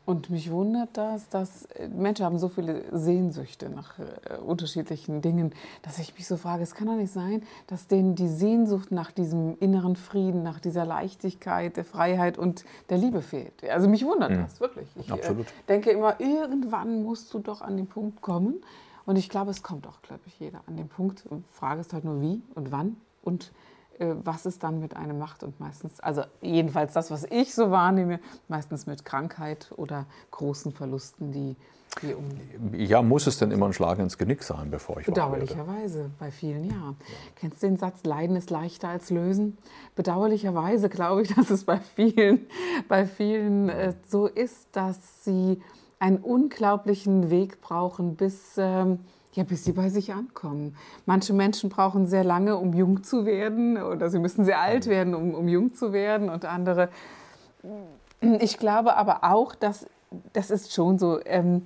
Und 0.05 0.29
mich 0.29 0.51
wundert 0.51 0.89
das, 0.93 1.29
dass 1.29 1.63
äh, 1.65 1.87
Menschen 1.87 2.25
haben 2.25 2.37
so 2.37 2.49
viele 2.49 2.83
Sehnsüchte 2.91 3.69
nach 3.69 3.99
äh, 3.99 4.37
unterschiedlichen 4.45 5.21
Dingen, 5.21 5.53
dass 5.81 5.97
ich 5.97 6.13
mich 6.15 6.27
so 6.27 6.35
frage, 6.35 6.61
es 6.61 6.75
kann 6.75 6.87
doch 6.87 6.95
nicht 6.95 7.13
sein, 7.13 7.43
dass 7.67 7.87
denen 7.87 8.13
die 8.15 8.27
Sehnsucht 8.27 8.91
nach 8.91 9.11
diesem 9.11 9.57
inneren 9.59 9.95
Frieden, 9.95 10.43
nach 10.43 10.59
dieser 10.59 10.85
Leichtigkeit, 10.85 11.77
der 11.77 11.85
Freiheit 11.85 12.37
und 12.37 12.65
der 12.89 12.97
Liebe 12.97 13.21
fehlt. 13.21 13.53
Also 13.69 13.87
mich 13.87 14.05
wundert 14.05 14.31
mhm. 14.31 14.41
das 14.41 14.59
wirklich. 14.59 14.89
Ich 14.97 15.09
äh, 15.09 15.35
denke 15.69 15.91
immer, 15.91 16.19
irgendwann 16.19 17.03
musst 17.03 17.33
du 17.33 17.39
doch 17.39 17.61
an 17.61 17.77
den 17.77 17.87
Punkt 17.87 18.21
kommen, 18.21 18.55
und 19.05 19.17
ich 19.17 19.29
glaube, 19.29 19.51
es 19.51 19.63
kommt 19.63 19.87
auch, 19.87 20.01
glaube 20.01 20.21
ich, 20.27 20.39
jeder 20.39 20.61
an 20.67 20.77
den 20.77 20.87
Punkt. 20.87 21.25
Die 21.29 21.43
Frage 21.53 21.81
ist 21.81 21.93
halt 21.93 22.05
nur 22.05 22.21
wie 22.21 22.41
und 22.55 22.71
wann 22.71 22.97
und 23.21 23.51
äh, 23.99 24.15
was 24.23 24.45
es 24.45 24.59
dann 24.59 24.79
mit 24.79 24.95
einem 24.95 25.19
macht. 25.19 25.43
Und 25.43 25.59
meistens, 25.59 25.99
also 25.99 26.23
jedenfalls 26.41 26.93
das, 26.93 27.11
was 27.11 27.25
ich 27.29 27.53
so 27.53 27.69
wahrnehme, 27.69 28.19
meistens 28.47 28.85
mit 28.85 29.05
Krankheit 29.05 29.71
oder 29.75 30.05
großen 30.31 30.71
Verlusten, 30.71 31.31
die, 31.31 31.55
die 32.01 32.13
um. 32.13 32.25
Ja, 32.73 33.01
muss 33.01 33.27
es 33.27 33.37
denn 33.37 33.51
immer 33.51 33.67
ein 33.67 33.73
Schlag 33.73 33.99
ins 33.99 34.17
Genick 34.17 34.41
sein, 34.41 34.71
bevor 34.71 34.99
ich 34.99 35.05
Bedauerlicherweise, 35.05 36.09
bei 36.17 36.31
vielen 36.31 36.63
ja. 36.63 36.75
ja. 36.75 36.95
Kennst 37.35 37.61
du 37.61 37.67
den 37.67 37.77
Satz, 37.77 38.03
Leiden 38.03 38.35
ist 38.35 38.49
leichter 38.49 38.87
als 38.87 39.09
Lösen? 39.09 39.57
Bedauerlicherweise 39.95 40.89
glaube 40.89 41.23
ich, 41.23 41.33
dass 41.35 41.49
es 41.49 41.65
bei 41.65 41.79
vielen, 41.79 42.47
bei 42.87 43.05
vielen 43.05 43.69
äh, 43.69 43.93
so 44.07 44.27
ist, 44.27 44.67
dass 44.71 45.23
sie 45.23 45.61
einen 46.03 46.17
unglaublichen 46.17 47.29
Weg 47.29 47.61
brauchen, 47.61 48.15
bis. 48.15 48.57
Ähm, 48.57 48.99
ja, 49.35 49.43
bis 49.43 49.63
sie 49.63 49.71
bei 49.71 49.89
sich 49.89 50.13
ankommen. 50.13 50.75
Manche 51.07 51.33
Menschen 51.33 51.71
brauchen 51.71 52.05
sehr 52.05 52.23
lange, 52.23 52.55
um 52.55 52.71
jung 52.71 53.01
zu 53.01 53.25
werden, 53.25 53.81
oder 53.81 54.11
sie 54.11 54.19
müssen 54.19 54.45
sehr 54.45 54.61
alt 54.61 54.85
werden, 54.85 55.15
um, 55.15 55.33
um 55.33 55.47
jung 55.47 55.73
zu 55.73 55.91
werden, 55.91 56.29
und 56.29 56.45
andere. 56.45 56.89
Ich 58.21 58.59
glaube 58.59 58.95
aber 58.95 59.23
auch, 59.23 59.55
dass 59.55 59.87
das 60.33 60.51
ist 60.51 60.71
schon 60.71 60.99
so. 60.99 61.19
Ähm, 61.25 61.63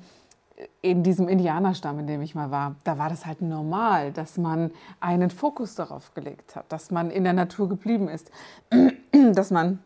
in 0.82 1.03
diesem 1.03 1.27
Indianerstamm, 1.27 2.00
in 2.00 2.08
dem 2.08 2.22
ich 2.22 2.34
mal 2.34 2.50
war, 2.50 2.75
da 2.84 2.98
war 2.98 3.10
das 3.10 3.27
halt 3.27 3.41
normal, 3.41 4.12
dass 4.12 4.38
man 4.38 4.72
einen 5.00 5.29
Fokus 5.29 5.75
darauf 5.75 6.15
gelegt 6.15 6.56
hat, 6.56 6.65
dass 6.70 6.89
man 6.89 7.12
in 7.12 7.25
der 7.25 7.34
Natur 7.34 7.70
geblieben 7.70 8.08
ist, 8.08 8.32
dass 9.34 9.51
man, 9.51 9.79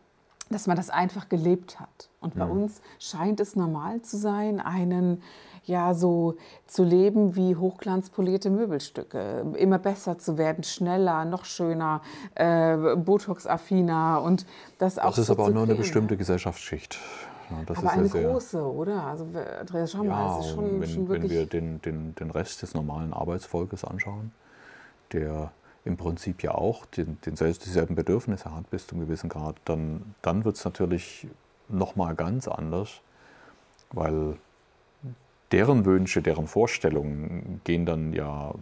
dass 0.52 0.66
man 0.66 0.76
das 0.76 0.90
einfach 0.90 1.28
gelebt 1.28 1.80
hat. 1.80 2.10
Und 2.20 2.34
bei 2.34 2.44
ja. 2.44 2.50
uns 2.50 2.80
scheint 2.98 3.40
es 3.40 3.56
normal 3.56 4.02
zu 4.02 4.16
sein, 4.16 4.60
einen 4.60 5.22
ja 5.64 5.94
so 5.94 6.36
zu 6.66 6.82
leben 6.84 7.36
wie 7.36 7.56
hochglanzpolierte 7.56 8.50
Möbelstücke, 8.50 9.44
immer 9.56 9.78
besser 9.78 10.18
zu 10.18 10.38
werden, 10.38 10.64
schneller, 10.64 11.24
noch 11.24 11.44
schöner, 11.44 12.02
äh, 12.34 12.96
Botox-affiner 12.96 14.22
und 14.22 14.46
das 14.78 14.98
auch. 14.98 15.10
Das 15.10 15.18
ist 15.18 15.26
so 15.28 15.34
aber 15.34 15.44
auch 15.44 15.50
nur 15.50 15.62
eine 15.64 15.74
bestimmte 15.74 16.16
Gesellschaftsschicht. 16.16 16.98
Ja, 17.50 17.58
aber 17.74 17.90
eine 17.90 18.08
sehr, 18.08 18.30
große, 18.30 18.64
oder? 18.64 19.04
Also 19.04 19.26
Andreas, 19.60 19.92
schau 19.92 20.04
mal, 20.04 20.38
es 20.38 20.46
ist 20.46 20.54
schon, 20.54 20.80
wenn, 20.80 20.88
schon 20.88 21.08
wirklich... 21.08 21.30
Wenn 21.30 21.38
wir 21.38 21.46
den, 21.46 21.82
den, 21.82 22.14
den 22.14 22.30
Rest 22.30 22.62
des 22.62 22.74
normalen 22.74 23.12
Arbeitsvolkes 23.12 23.84
anschauen, 23.84 24.32
der 25.12 25.52
im 25.84 25.96
Prinzip 25.96 26.42
ja 26.42 26.52
auch 26.52 26.86
den, 26.86 27.18
den 27.22 27.34
dieselben 27.34 27.94
Bedürfnisse 27.94 28.54
hat 28.54 28.70
bis 28.70 28.86
zu 28.86 28.94
einem 28.94 29.06
gewissen 29.06 29.28
Grad, 29.28 29.56
dann, 29.64 30.14
dann 30.22 30.44
wird 30.44 30.56
es 30.56 30.64
natürlich 30.64 31.26
nochmal 31.68 32.14
ganz 32.14 32.46
anders, 32.46 33.00
weil 33.90 34.36
deren 35.50 35.84
Wünsche, 35.84 36.22
deren 36.22 36.46
Vorstellungen 36.46 37.60
gehen 37.64 37.84
dann 37.84 38.12
ja 38.12 38.54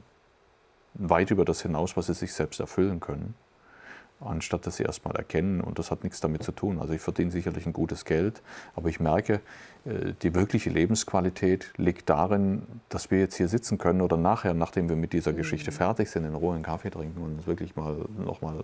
weit 0.94 1.30
über 1.30 1.44
das 1.44 1.62
hinaus, 1.62 1.96
was 1.96 2.06
sie 2.06 2.14
sich 2.14 2.32
selbst 2.32 2.58
erfüllen 2.58 3.00
können, 3.00 3.34
anstatt 4.20 4.66
dass 4.66 4.76
sie 4.76 4.82
erstmal 4.82 5.16
erkennen. 5.16 5.60
Und 5.60 5.78
das 5.78 5.90
hat 5.90 6.04
nichts 6.04 6.20
damit 6.20 6.42
zu 6.42 6.52
tun. 6.52 6.78
Also 6.78 6.92
ich 6.92 7.00
verdiene 7.00 7.30
sicherlich 7.30 7.66
ein 7.66 7.72
gutes 7.72 8.04
Geld, 8.04 8.42
aber 8.74 8.88
ich 8.88 9.00
merke, 9.00 9.40
äh, 9.84 10.12
die 10.22 10.34
wirkliche 10.34 10.70
Lebensqualität 10.70 11.72
liegt 11.76 12.10
darin, 12.10 12.62
dass 12.88 13.10
wir 13.10 13.18
jetzt 13.18 13.36
hier 13.36 13.48
sitzen 13.48 13.78
können 13.78 14.00
oder 14.00 14.16
nachher, 14.16 14.54
nachdem 14.54 14.88
wir 14.88 14.96
mit 14.96 15.12
dieser 15.12 15.32
Geschichte 15.32 15.70
mhm. 15.70 15.76
fertig 15.76 16.10
sind, 16.10 16.24
in 16.24 16.34
Ruhe 16.34 16.54
einen 16.54 16.62
Kaffee 16.62 16.90
trinken 16.90 17.22
und 17.22 17.38
uns 17.38 17.46
wirklich 17.46 17.76
mal 17.76 17.96
nochmal 18.18 18.62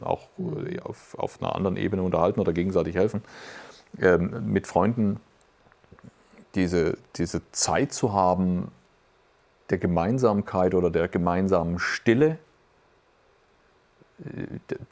auch 0.00 0.28
mhm. 0.36 0.78
auf, 0.82 1.16
auf 1.18 1.42
einer 1.42 1.54
anderen 1.54 1.76
Ebene 1.76 2.02
unterhalten 2.02 2.40
oder 2.40 2.52
gegenseitig 2.52 2.96
helfen. 2.96 3.22
Ähm, 4.00 4.52
mit 4.52 4.66
Freunden 4.66 5.20
diese, 6.54 6.98
diese 7.16 7.42
Zeit 7.52 7.92
zu 7.92 8.12
haben 8.12 8.70
der 9.70 9.78
Gemeinsamkeit 9.78 10.74
oder 10.74 10.90
der 10.90 11.08
gemeinsamen 11.08 11.78
Stille, 11.78 12.38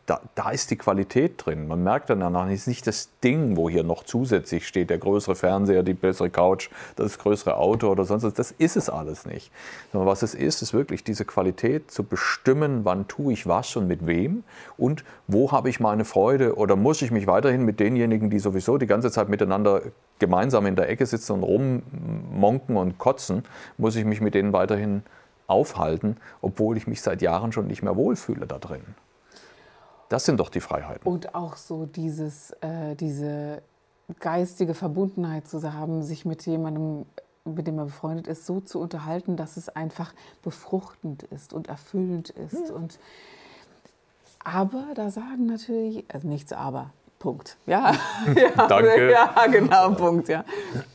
da, 0.09 0.23
da, 0.35 0.51
ist 0.51 0.71
die 0.71 0.77
Qualität 0.77 1.35
drin. 1.37 1.69
Man 1.69 1.85
merkt 1.85 2.09
dann 2.09 2.21
danach, 2.21 2.47
es 2.47 2.61
ist 2.61 2.67
nicht 2.67 2.87
das 2.87 3.11
Ding, 3.23 3.59
wo 3.59 3.69
hier 3.69 3.83
noch 3.85 4.05
zusätzlich 4.05 4.67
steht, 4.67 4.89
der 4.89 4.97
größere 4.97 5.35
Fernseher, 5.35 5.83
die 5.83 5.93
bessere 5.93 6.31
Couch, 6.31 6.71
das 6.97 7.19
größere 7.19 7.59
Auto 7.59 7.89
oder 7.89 8.07
sonst 8.07 8.23
was. 8.23 8.33
Das 8.33 8.51
ist 8.53 8.79
es 8.79 8.89
alles 8.89 9.27
nicht. 9.27 9.53
Sondern 9.93 10.09
was 10.09 10.23
es 10.23 10.35
ist, 10.35 10.63
ist 10.63 10.73
wirklich 10.73 11.05
diese 11.05 11.27
Qualität 11.27 11.91
zu 11.91 12.05
bestimmen, 12.05 12.87
wann 12.87 13.07
tue 13.07 13.35
ich 13.35 13.47
was 13.47 13.77
und 13.77 13.87
mit 13.87 14.07
wem 14.07 14.45
und 14.79 15.05
wo 15.27 15.53
habe 15.53 15.69
ich 15.69 15.79
meine 15.79 16.07
Freude 16.07 16.57
oder 16.57 16.75
muss 16.75 17.03
ich 17.03 17.11
mich 17.11 17.27
weiterhin 17.27 17.67
mit 17.67 17.79
denjenigen, 17.79 18.31
die 18.31 18.39
sowieso 18.39 18.79
die 18.79 18.87
ganze 18.87 19.11
Zeit 19.11 19.29
miteinander 19.29 19.83
gemeinsam 20.19 20.65
in 20.65 20.75
der 20.75 20.89
Ecke 20.89 21.05
sitzen 21.05 21.33
und 21.33 21.43
rummonken 21.43 22.79
und 22.79 22.97
kotzen, 22.97 23.43
muss 23.77 23.95
ich 23.95 24.07
mich 24.07 24.23
mit 24.23 24.35
denen 24.35 24.55
weiterhin 24.55 25.03
aufhalten, 25.49 26.17
obwohl 26.41 26.79
ich 26.79 26.87
mich 26.87 27.03
seit 27.03 27.21
Jahren 27.21 27.53
schon 27.53 27.67
nicht 27.67 27.83
mehr 27.83 27.97
wohlfühle 27.97 28.47
da 28.47 28.59
drin. 28.59 28.83
Das 30.09 30.25
sind 30.25 30.41
doch 30.41 30.51
die 30.51 30.61
Freiheiten. 30.61 31.07
Und 31.07 31.35
auch 31.35 31.57
so 31.57 31.87
dieses, 31.87 32.53
äh, 32.61 32.95
diese 32.97 33.63
geistige 34.21 34.75
Verbundenheit 34.75 35.47
zu 35.47 35.73
haben, 35.73 36.03
sich 36.03 36.25
mit 36.25 36.47
jemandem, 36.47 37.05
mit 37.45 37.67
dem 37.67 37.77
man 37.77 37.87
befreundet 37.87 38.27
ist, 38.27 38.47
so 38.47 38.61
zu 38.61 38.81
unterhalten, 38.81 39.37
dass 39.37 39.57
es 39.57 39.69
einfach 39.69 40.15
befruchtend 40.43 41.25
ist 41.25 41.53
und 41.53 41.69
erfüllend 41.69 42.31
ist. 42.31 42.69
Ja. 42.69 42.75
Und 42.75 42.99
aber 44.43 44.85
da 44.95 45.11
sagen 45.11 45.47
natürlich, 45.47 46.05
also 46.09 46.27
nichts 46.27 46.53
aber, 46.53 46.91
Punkt. 47.19 47.57
Ja, 47.67 47.95
ja 48.35 48.67
Danke. 48.67 49.11
Ja, 49.11 49.47
genau, 49.47 49.91
Punkt, 49.93 50.29
ja. 50.29 50.45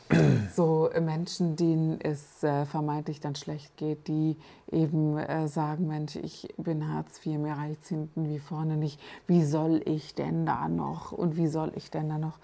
So 0.54 0.88
äh, 0.90 1.00
Menschen, 1.00 1.56
denen 1.56 2.00
es 2.00 2.44
äh, 2.44 2.64
vermeintlich 2.66 3.18
dann 3.18 3.34
schlecht 3.34 3.76
geht, 3.76 4.06
die 4.06 4.36
eben 4.70 5.18
äh, 5.18 5.48
sagen, 5.48 5.88
Mensch, 5.88 6.14
ich 6.14 6.54
bin 6.56 6.92
Hartz 6.92 7.18
IV, 7.26 7.38
mir 7.38 7.54
reicht 7.54 7.88
hinten 7.88 8.28
wie 8.28 8.38
vorne 8.38 8.76
nicht. 8.76 9.00
Wie 9.26 9.42
soll 9.42 9.82
ich 9.84 10.14
denn 10.14 10.46
da 10.46 10.68
noch 10.68 11.10
und 11.10 11.36
wie 11.36 11.48
soll 11.48 11.72
ich 11.74 11.90
denn 11.90 12.08
da 12.08 12.18
noch? 12.18 12.38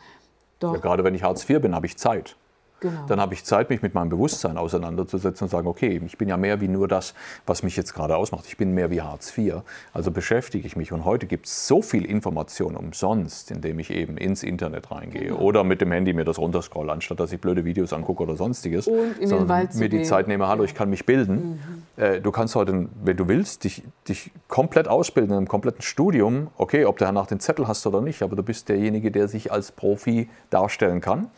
Doch. 0.58 0.74
Ja, 0.74 0.80
gerade 0.80 1.04
wenn 1.04 1.14
ich 1.14 1.22
Hartz 1.22 1.48
IV 1.48 1.60
bin, 1.60 1.74
habe 1.74 1.86
ich 1.86 1.96
Zeit. 1.96 2.34
Genau. 2.80 3.06
Dann 3.06 3.20
habe 3.20 3.34
ich 3.34 3.44
Zeit, 3.44 3.70
mich 3.70 3.82
mit 3.82 3.94
meinem 3.94 4.08
Bewusstsein 4.08 4.56
auseinanderzusetzen 4.56 5.44
und 5.44 5.50
sagen, 5.50 5.68
okay, 5.68 6.00
ich 6.04 6.18
bin 6.18 6.28
ja 6.28 6.36
mehr 6.36 6.60
wie 6.60 6.68
nur 6.68 6.88
das, 6.88 7.14
was 7.46 7.62
mich 7.62 7.76
jetzt 7.76 7.94
gerade 7.94 8.16
ausmacht. 8.16 8.46
Ich 8.46 8.56
bin 8.56 8.72
mehr 8.72 8.90
wie 8.90 9.02
Hartz 9.02 9.36
IV. 9.36 9.62
Also 9.92 10.10
beschäftige 10.10 10.66
ich 10.66 10.76
mich. 10.76 10.92
Und 10.92 11.04
heute 11.04 11.26
gibt 11.26 11.46
es 11.46 11.66
so 11.66 11.82
viel 11.82 12.04
Information 12.04 12.76
umsonst, 12.76 13.50
indem 13.50 13.78
ich 13.78 13.90
eben 13.90 14.16
ins 14.16 14.42
Internet 14.42 14.90
reingehe 14.90 15.28
genau. 15.28 15.40
oder 15.40 15.64
mit 15.64 15.80
dem 15.80 15.92
Handy 15.92 16.12
mir 16.12 16.24
das 16.24 16.38
runterscrolle, 16.38 16.92
anstatt 16.92 17.20
dass 17.20 17.32
ich 17.32 17.40
blöde 17.40 17.64
Videos 17.64 17.92
angucke 17.92 18.22
oder 18.22 18.36
sonstiges. 18.36 18.88
Und 18.88 19.18
in 19.18 19.28
den 19.28 19.48
Wald 19.48 19.74
mir 19.74 19.88
die 19.88 20.02
Zeit 20.02 20.28
nehme, 20.28 20.48
hallo, 20.48 20.64
ich 20.64 20.74
kann 20.74 20.90
mich 20.90 21.04
bilden. 21.06 21.60
Mhm. 21.96 22.02
Äh, 22.02 22.20
du 22.20 22.30
kannst 22.32 22.54
heute, 22.54 22.88
wenn 23.04 23.16
du 23.16 23.28
willst, 23.28 23.64
dich, 23.64 23.82
dich 24.08 24.30
komplett 24.48 24.88
ausbilden 24.88 25.32
in 25.32 25.36
einem 25.36 25.48
kompletten 25.48 25.82
Studium. 25.82 26.48
Okay, 26.56 26.84
ob 26.84 26.98
du 26.98 27.04
danach 27.04 27.26
den 27.26 27.40
Zettel 27.40 27.68
hast 27.68 27.86
oder 27.86 28.00
nicht, 28.00 28.22
aber 28.22 28.36
du 28.36 28.42
bist 28.42 28.68
derjenige, 28.68 29.10
der 29.10 29.28
sich 29.28 29.52
als 29.52 29.72
Profi 29.72 30.28
darstellen 30.50 31.00
kann. 31.00 31.30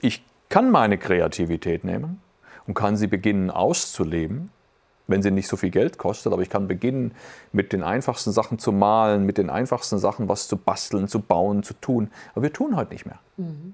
Ich 0.00 0.24
kann 0.52 0.70
meine 0.70 0.98
Kreativität 0.98 1.82
nehmen 1.82 2.20
und 2.66 2.74
kann 2.74 2.98
sie 2.98 3.06
beginnen 3.06 3.50
auszuleben, 3.50 4.50
wenn 5.06 5.22
sie 5.22 5.30
nicht 5.30 5.48
so 5.48 5.56
viel 5.56 5.70
Geld 5.70 5.96
kostet, 5.96 6.30
aber 6.30 6.42
ich 6.42 6.50
kann 6.50 6.68
beginnen, 6.68 7.14
mit 7.52 7.72
den 7.72 7.82
einfachsten 7.82 8.32
Sachen 8.32 8.58
zu 8.58 8.70
malen, 8.70 9.24
mit 9.24 9.38
den 9.38 9.48
einfachsten 9.48 9.96
Sachen 9.96 10.28
was 10.28 10.48
zu 10.48 10.58
basteln, 10.58 11.08
zu 11.08 11.20
bauen, 11.20 11.62
zu 11.62 11.72
tun. 11.72 12.10
Aber 12.34 12.42
wir 12.42 12.52
tun 12.52 12.76
heute 12.76 12.92
nicht 12.92 13.06
mehr. 13.06 13.18
Mhm. 13.38 13.72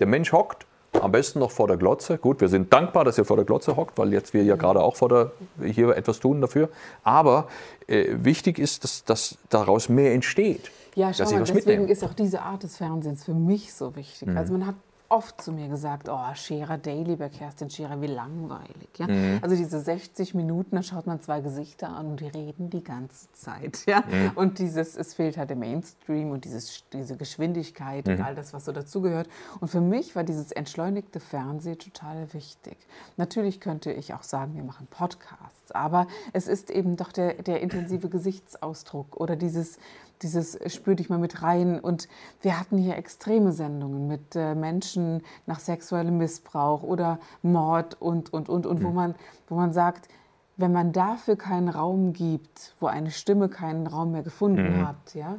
Der 0.00 0.06
Mensch 0.06 0.32
hockt, 0.32 0.64
am 1.02 1.12
besten 1.12 1.38
noch 1.38 1.50
vor 1.50 1.68
der 1.68 1.76
Glotze. 1.76 2.16
Gut, 2.16 2.40
wir 2.40 2.48
sind 2.48 2.72
dankbar, 2.72 3.04
dass 3.04 3.18
ihr 3.18 3.26
vor 3.26 3.36
der 3.36 3.44
Glotze 3.44 3.76
hockt, 3.76 3.98
weil 3.98 4.10
jetzt 4.14 4.32
wir 4.32 4.42
ja 4.42 4.54
mhm. 4.54 4.60
gerade 4.60 4.82
auch 4.82 4.96
vor 4.96 5.10
der, 5.10 5.32
hier 5.62 5.94
etwas 5.94 6.18
tun 6.18 6.40
dafür. 6.40 6.70
Aber 7.04 7.46
äh, 7.88 8.06
wichtig 8.22 8.58
ist, 8.58 8.84
dass, 8.84 9.04
dass 9.04 9.36
daraus 9.50 9.90
mehr 9.90 10.14
entsteht. 10.14 10.70
Ja, 10.94 11.12
schau 11.12 11.24
mal, 11.24 11.40
deswegen 11.40 11.56
mitnehmen. 11.56 11.88
ist 11.88 12.02
auch 12.02 12.14
diese 12.14 12.40
Art 12.40 12.62
des 12.62 12.78
Fernsehens 12.78 13.22
für 13.22 13.34
mich 13.34 13.74
so 13.74 13.94
wichtig. 13.96 14.28
Mhm. 14.28 14.38
Also 14.38 14.54
man 14.54 14.66
hat 14.66 14.76
oft 15.08 15.40
zu 15.40 15.52
mir 15.52 15.68
gesagt, 15.68 16.08
oh, 16.08 16.34
Scherer 16.34 16.78
Daily 16.78 17.16
bei 17.16 17.28
Kerstin 17.28 17.70
Scherer, 17.70 18.00
wie 18.00 18.06
langweilig. 18.06 18.88
Ja? 18.98 19.06
Mhm. 19.06 19.38
Also 19.42 19.56
diese 19.56 19.80
60 19.80 20.34
Minuten, 20.34 20.76
da 20.76 20.82
schaut 20.82 21.06
man 21.06 21.20
zwei 21.20 21.40
Gesichter 21.40 21.88
an 21.88 22.06
und 22.06 22.20
die 22.20 22.28
reden 22.28 22.70
die 22.70 22.82
ganze 22.82 23.30
Zeit. 23.32 23.84
Ja? 23.86 24.02
Mhm. 24.08 24.32
Und 24.34 24.58
dieses, 24.58 24.96
es 24.96 25.14
fehlt 25.14 25.36
halt 25.36 25.50
der 25.50 25.56
Mainstream 25.56 26.30
und 26.30 26.44
dieses, 26.44 26.84
diese 26.92 27.16
Geschwindigkeit 27.16 28.06
mhm. 28.06 28.14
und 28.14 28.20
all 28.20 28.34
das, 28.34 28.52
was 28.52 28.64
so 28.64 28.72
dazugehört. 28.72 29.28
Und 29.60 29.68
für 29.68 29.80
mich 29.80 30.16
war 30.16 30.24
dieses 30.24 30.52
entschleunigte 30.52 31.20
Fernsehen 31.20 31.78
total 31.78 32.32
wichtig. 32.32 32.76
Natürlich 33.16 33.60
könnte 33.60 33.92
ich 33.92 34.14
auch 34.14 34.22
sagen, 34.22 34.54
wir 34.54 34.64
machen 34.64 34.86
Podcasts, 34.88 35.72
aber 35.72 36.06
es 36.32 36.48
ist 36.48 36.70
eben 36.70 36.96
doch 36.96 37.12
der, 37.12 37.34
der 37.42 37.60
intensive 37.60 38.08
Gesichtsausdruck 38.08 39.16
oder 39.16 39.36
dieses 39.36 39.78
dieses 40.22 40.58
Spür 40.72 40.94
dich 40.94 41.08
mal 41.08 41.18
mit 41.18 41.42
rein. 41.42 41.80
Und 41.80 42.08
wir 42.40 42.58
hatten 42.58 42.78
hier 42.78 42.96
extreme 42.96 43.52
Sendungen 43.52 44.06
mit 44.06 44.36
äh, 44.36 44.54
Menschen 44.54 45.22
nach 45.46 45.60
sexuellem 45.60 46.18
Missbrauch 46.18 46.82
oder 46.82 47.18
Mord 47.42 48.00
und, 48.00 48.32
und, 48.32 48.48
und, 48.48 48.66
und, 48.66 48.80
mhm. 48.80 48.84
wo, 48.84 48.90
man, 48.90 49.14
wo 49.48 49.54
man 49.56 49.72
sagt, 49.72 50.08
wenn 50.56 50.72
man 50.72 50.92
dafür 50.92 51.36
keinen 51.36 51.68
Raum 51.68 52.12
gibt, 52.12 52.74
wo 52.80 52.86
eine 52.86 53.10
Stimme 53.10 53.48
keinen 53.48 53.86
Raum 53.86 54.12
mehr 54.12 54.22
gefunden 54.22 54.78
mhm. 54.78 54.86
hat, 54.86 55.14
ja, 55.14 55.36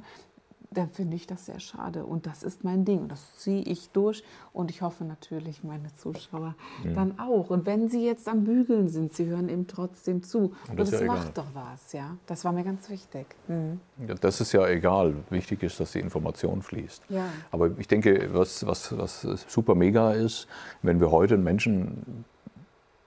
dann 0.77 0.89
finde 0.89 1.15
ich 1.15 1.25
das 1.25 1.47
sehr 1.47 1.59
schade. 1.59 2.05
Und 2.05 2.27
das 2.27 2.43
ist 2.43 2.63
mein 2.63 2.85
Ding. 2.85 2.99
Und 2.99 3.11
das 3.11 3.35
ziehe 3.37 3.63
ich 3.63 3.89
durch. 3.89 4.23
Und 4.53 4.69
ich 4.69 4.81
hoffe 4.83 5.05
natürlich, 5.05 5.63
meine 5.63 5.93
Zuschauer 5.95 6.55
mhm. 6.83 6.93
dann 6.93 7.19
auch. 7.19 7.49
Und 7.49 7.65
wenn 7.65 7.89
sie 7.89 8.05
jetzt 8.05 8.27
am 8.27 8.43
Bügeln 8.43 8.87
sind, 8.87 9.13
sie 9.13 9.25
hören 9.25 9.49
ihm 9.49 9.65
trotzdem 9.67 10.21
zu. 10.21 10.53
Und 10.69 10.79
das, 10.79 10.89
und 10.89 10.93
das 10.93 11.01
ja 11.01 11.07
macht 11.07 11.29
egal. 11.29 11.33
doch 11.33 11.47
was, 11.53 11.93
ja. 11.93 12.15
Das 12.27 12.45
war 12.45 12.51
mir 12.51 12.63
ganz 12.63 12.89
wichtig. 12.89 13.25
Mhm. 13.47 13.79
Ja, 14.07 14.13
das 14.13 14.39
ist 14.39 14.51
ja 14.51 14.67
egal. 14.67 15.15
Wichtig 15.31 15.63
ist, 15.63 15.79
dass 15.79 15.93
die 15.93 15.99
Information 15.99 16.61
fließt. 16.61 17.03
Ja. 17.09 17.25
Aber 17.51 17.71
ich 17.79 17.87
denke, 17.87 18.29
was, 18.33 18.65
was, 18.67 18.95
was 18.95 19.21
super 19.47 19.73
mega 19.73 20.13
ist, 20.13 20.47
wenn 20.83 20.99
wir 20.99 21.09
heute 21.09 21.37
Menschen 21.37 22.23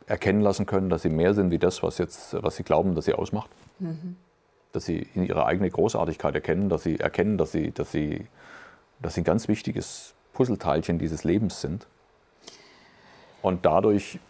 erkennen 0.07 0.41
lassen 0.41 0.67
können, 0.67 0.91
dass 0.91 1.03
sie 1.03 1.09
mehr 1.09 1.35
sind 1.35 1.53
wie 1.53 1.59
das, 1.59 1.85
was, 1.85 1.99
jetzt, 1.99 2.35
was 2.43 2.57
sie 2.57 2.65
glauben, 2.65 2.97
dass 2.97 3.05
sie 3.05 3.15
ausmacht. 3.15 3.51
Mhm. 3.79 4.17
Dass 4.73 4.85
sie 4.85 5.07
in 5.15 5.25
ihre 5.25 5.47
eigene 5.47 5.71
Großartigkeit 5.71 6.35
erkennen, 6.35 6.69
dass 6.69 6.83
sie 6.83 7.01
erkennen, 7.01 7.39
dass 7.39 7.53
sie, 7.53 7.73
dass 7.73 7.91
sie, 7.91 8.27
dass 9.01 9.15
sie 9.15 9.23
ein 9.23 9.25
ganz 9.25 9.49
wichtiges 9.49 10.15
Puzzleteilchen 10.33 10.99
dieses 10.99 11.25
Lebens 11.25 11.61
sind. 11.61 11.87
Und 13.43 13.67
dadurch 13.67 14.21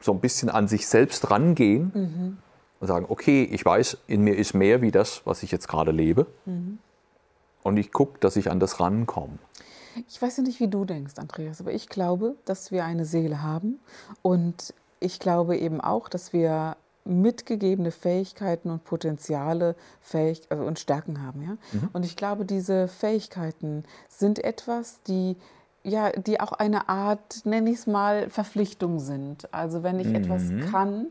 so 0.00 0.12
ein 0.12 0.20
bisschen 0.20 0.50
an 0.50 0.68
sich 0.68 0.86
selbst 0.86 1.30
rangehen 1.30 1.92
mhm. 1.94 2.38
und 2.80 2.86
sagen, 2.86 3.06
okay, 3.08 3.44
ich 3.44 3.64
weiß, 3.64 3.98
in 4.06 4.22
mir 4.22 4.36
ist 4.36 4.54
mehr 4.54 4.82
wie 4.82 4.90
das, 4.90 5.22
was 5.24 5.42
ich 5.42 5.50
jetzt 5.50 5.68
gerade 5.68 5.92
lebe. 5.92 6.26
Mhm. 6.44 6.78
Und 7.62 7.78
ich 7.78 7.92
gucke, 7.92 8.18
dass 8.18 8.36
ich 8.36 8.50
an 8.50 8.60
das 8.60 8.80
rankomme. 8.80 9.38
Ich 10.08 10.20
weiß 10.20 10.36
ja 10.38 10.42
nicht, 10.42 10.60
wie 10.60 10.68
du 10.68 10.84
denkst, 10.84 11.14
Andreas, 11.16 11.60
aber 11.60 11.72
ich 11.72 11.88
glaube, 11.88 12.34
dass 12.44 12.70
wir 12.70 12.84
eine 12.84 13.04
Seele 13.04 13.42
haben 13.42 13.78
und 14.22 14.74
ich 15.00 15.20
glaube 15.20 15.56
eben 15.56 15.80
auch, 15.80 16.08
dass 16.08 16.32
wir 16.32 16.76
mitgegebene 17.04 17.90
Fähigkeiten 17.90 18.70
und 18.70 18.84
Potenziale 18.84 19.76
Fähig 20.00 20.42
äh, 20.50 20.56
und 20.56 20.78
Stärken 20.78 21.22
haben. 21.22 21.42
Ja? 21.42 21.56
Mhm. 21.72 21.88
Und 21.92 22.04
ich 22.04 22.16
glaube, 22.16 22.44
diese 22.44 22.88
Fähigkeiten 22.88 23.84
sind 24.08 24.42
etwas, 24.42 25.02
die 25.02 25.36
ja, 25.86 26.12
die 26.12 26.40
auch 26.40 26.52
eine 26.52 26.88
Art, 26.88 27.44
nenne 27.44 27.68
ich 27.68 27.80
es 27.80 27.86
mal, 27.86 28.30
Verpflichtung 28.30 29.00
sind. 29.00 29.52
Also 29.52 29.82
wenn 29.82 30.00
ich 30.00 30.06
mhm. 30.08 30.14
etwas 30.14 30.50
kann, 30.70 31.08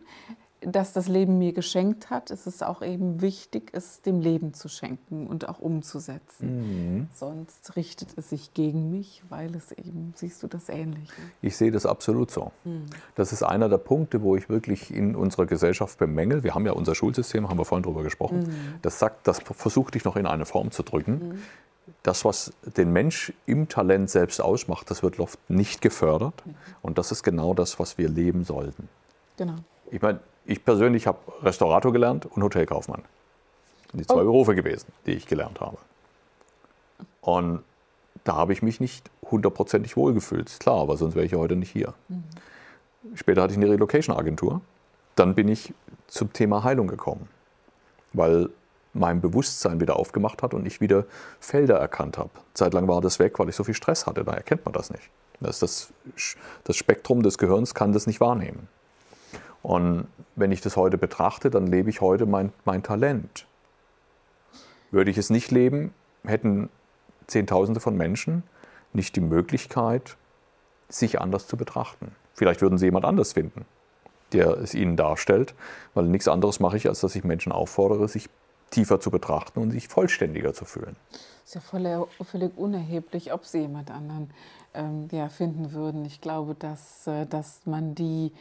das 0.65 0.93
das 0.93 1.07
Leben 1.07 1.37
mir 1.37 1.53
geschenkt 1.53 2.09
hat, 2.09 2.31
ist 2.31 2.47
es 2.47 2.61
auch 2.61 2.81
eben 2.81 3.21
wichtig, 3.21 3.69
es 3.73 4.01
dem 4.01 4.19
Leben 4.19 4.53
zu 4.53 4.67
schenken 4.67 5.27
und 5.27 5.47
auch 5.49 5.59
umzusetzen. 5.59 6.97
Mhm. 6.97 7.07
Sonst 7.13 7.75
richtet 7.75 8.09
es 8.17 8.29
sich 8.29 8.53
gegen 8.53 8.89
mich, 8.89 9.23
weil 9.29 9.55
es 9.55 9.71
eben, 9.71 10.13
siehst 10.15 10.41
du 10.43 10.47
das 10.47 10.69
ähnlich? 10.69 11.09
Ne? 11.09 11.31
Ich 11.41 11.57
sehe 11.57 11.71
das 11.71 11.85
absolut 11.85 12.31
so. 12.31 12.51
Mhm. 12.63 12.85
Das 13.15 13.31
ist 13.33 13.43
einer 13.43 13.69
der 13.69 13.77
Punkte, 13.77 14.21
wo 14.21 14.35
ich 14.35 14.49
wirklich 14.49 14.93
in 14.93 15.15
unserer 15.15 15.45
Gesellschaft 15.45 15.97
bemängel. 15.97 16.43
Wir 16.43 16.55
haben 16.55 16.65
ja 16.65 16.73
unser 16.73 16.95
Schulsystem, 16.95 17.49
haben 17.49 17.57
wir 17.57 17.65
vorhin 17.65 17.83
darüber 17.83 18.03
gesprochen. 18.03 18.39
Mhm. 18.39 18.75
Das 18.81 18.99
sagt, 18.99 19.27
das 19.27 19.39
versucht 19.39 19.95
dich 19.95 20.05
noch 20.05 20.15
in 20.15 20.25
eine 20.25 20.45
Form 20.45 20.71
zu 20.71 20.83
drücken. 20.83 21.29
Mhm. 21.29 21.39
Das, 22.01 22.23
was 22.23 22.53
den 22.77 22.93
Mensch 22.93 23.33
im 23.45 23.67
Talent 23.67 24.09
selbst 24.09 24.41
ausmacht, 24.41 24.89
das 24.89 25.03
wird 25.03 25.19
oft 25.19 25.39
nicht 25.49 25.81
gefördert. 25.81 26.45
Mhm. 26.45 26.55
Und 26.81 26.97
das 26.97 27.11
ist 27.11 27.23
genau 27.23 27.53
das, 27.53 27.79
was 27.79 27.97
wir 27.97 28.09
leben 28.09 28.43
sollten. 28.43 28.87
Genau. 29.37 29.55
Ich 29.91 30.01
meine, 30.01 30.19
ich 30.45 30.63
persönlich 30.63 31.07
habe 31.07 31.19
Restaurator 31.41 31.91
gelernt 31.91 32.25
und 32.25 32.43
Hotelkaufmann. 32.43 33.03
Die 33.93 34.05
zwei 34.05 34.21
oh. 34.21 34.25
Berufe 34.25 34.55
gewesen, 34.55 34.91
die 35.05 35.11
ich 35.11 35.27
gelernt 35.27 35.61
habe. 35.61 35.77
Und 37.21 37.63
da 38.23 38.35
habe 38.35 38.53
ich 38.53 38.61
mich 38.61 38.79
nicht 38.79 39.09
hundertprozentig 39.29 39.95
wohlgefühlt, 39.97 40.49
ist 40.49 40.59
klar, 40.59 40.81
aber 40.81 40.97
sonst 40.97 41.15
wäre 41.15 41.25
ich 41.25 41.31
ja 41.31 41.37
heute 41.37 41.55
nicht 41.55 41.71
hier. 41.71 41.93
Mhm. 42.09 42.23
Später 43.15 43.41
hatte 43.41 43.53
ich 43.53 43.57
eine 43.57 43.69
Relocation-Agentur. 43.69 44.61
Dann 45.15 45.35
bin 45.35 45.47
ich 45.47 45.73
zum 46.07 46.33
Thema 46.33 46.63
Heilung 46.63 46.87
gekommen, 46.87 47.27
weil 48.13 48.49
mein 48.93 49.21
Bewusstsein 49.21 49.79
wieder 49.81 49.97
aufgemacht 49.97 50.43
hat 50.43 50.53
und 50.53 50.65
ich 50.65 50.79
wieder 50.79 51.05
Felder 51.39 51.77
erkannt 51.77 52.17
habe. 52.17 52.29
Zeitlang 52.53 52.87
war 52.87 53.01
das 53.01 53.19
weg, 53.19 53.39
weil 53.39 53.49
ich 53.49 53.55
so 53.55 53.63
viel 53.63 53.73
Stress 53.73 54.05
hatte. 54.05 54.23
Da 54.23 54.33
erkennt 54.33 54.65
man 54.65 54.73
das 54.73 54.91
nicht. 54.91 55.09
Das, 55.39 55.59
das, 55.59 55.91
das 56.63 56.77
Spektrum 56.77 57.23
des 57.23 57.37
Gehirns 57.37 57.73
kann 57.73 57.91
das 57.91 58.07
nicht 58.07 58.21
wahrnehmen. 58.21 58.67
Und 59.63 60.07
wenn 60.35 60.51
ich 60.51 60.61
das 60.61 60.77
heute 60.77 60.97
betrachte, 60.97 61.49
dann 61.49 61.65
lebe 61.65 61.89
ich 61.89 62.01
heute 62.01 62.25
mein, 62.25 62.51
mein 62.65 62.83
Talent. 62.83 63.47
Würde 64.91 65.09
ich 65.09 65.17
es 65.17 65.29
nicht 65.29 65.49
leben, 65.49 65.93
hätten 66.23 66.69
Zehntausende 67.27 67.79
von 67.79 67.97
Menschen 67.97 68.43
nicht 68.91 69.15
die 69.15 69.21
Möglichkeit, 69.21 70.17
sich 70.89 71.19
anders 71.19 71.47
zu 71.47 71.57
betrachten. 71.57 72.13
Vielleicht 72.33 72.61
würden 72.61 72.77
sie 72.77 72.85
jemand 72.85 73.05
anders 73.05 73.33
finden, 73.33 73.65
der 74.33 74.57
es 74.57 74.73
ihnen 74.73 74.97
darstellt, 74.97 75.55
weil 75.93 76.05
nichts 76.05 76.27
anderes 76.27 76.59
mache 76.59 76.77
ich, 76.77 76.87
als 76.87 76.99
dass 76.99 77.15
ich 77.15 77.23
Menschen 77.23 77.51
auffordere, 77.51 78.07
sich 78.07 78.29
tiefer 78.69 78.99
zu 78.99 79.11
betrachten 79.11 79.59
und 79.59 79.71
sich 79.71 79.87
vollständiger 79.87 80.53
zu 80.53 80.65
fühlen. 80.65 80.95
Das 81.11 81.21
ist 81.45 81.55
ja 81.55 81.61
voll, 81.61 82.07
völlig 82.23 82.57
unerheblich, 82.57 83.31
ob 83.31 83.45
sie 83.45 83.59
jemand 83.59 83.91
anderen 83.91 84.31
ähm, 84.73 85.07
ja, 85.11 85.29
finden 85.29 85.73
würden. 85.73 86.05
Ich 86.05 86.21
glaube, 86.21 86.55
dass, 86.55 87.07
äh, 87.07 87.25
dass 87.25 87.61
man 87.65 87.95
die 87.95 88.31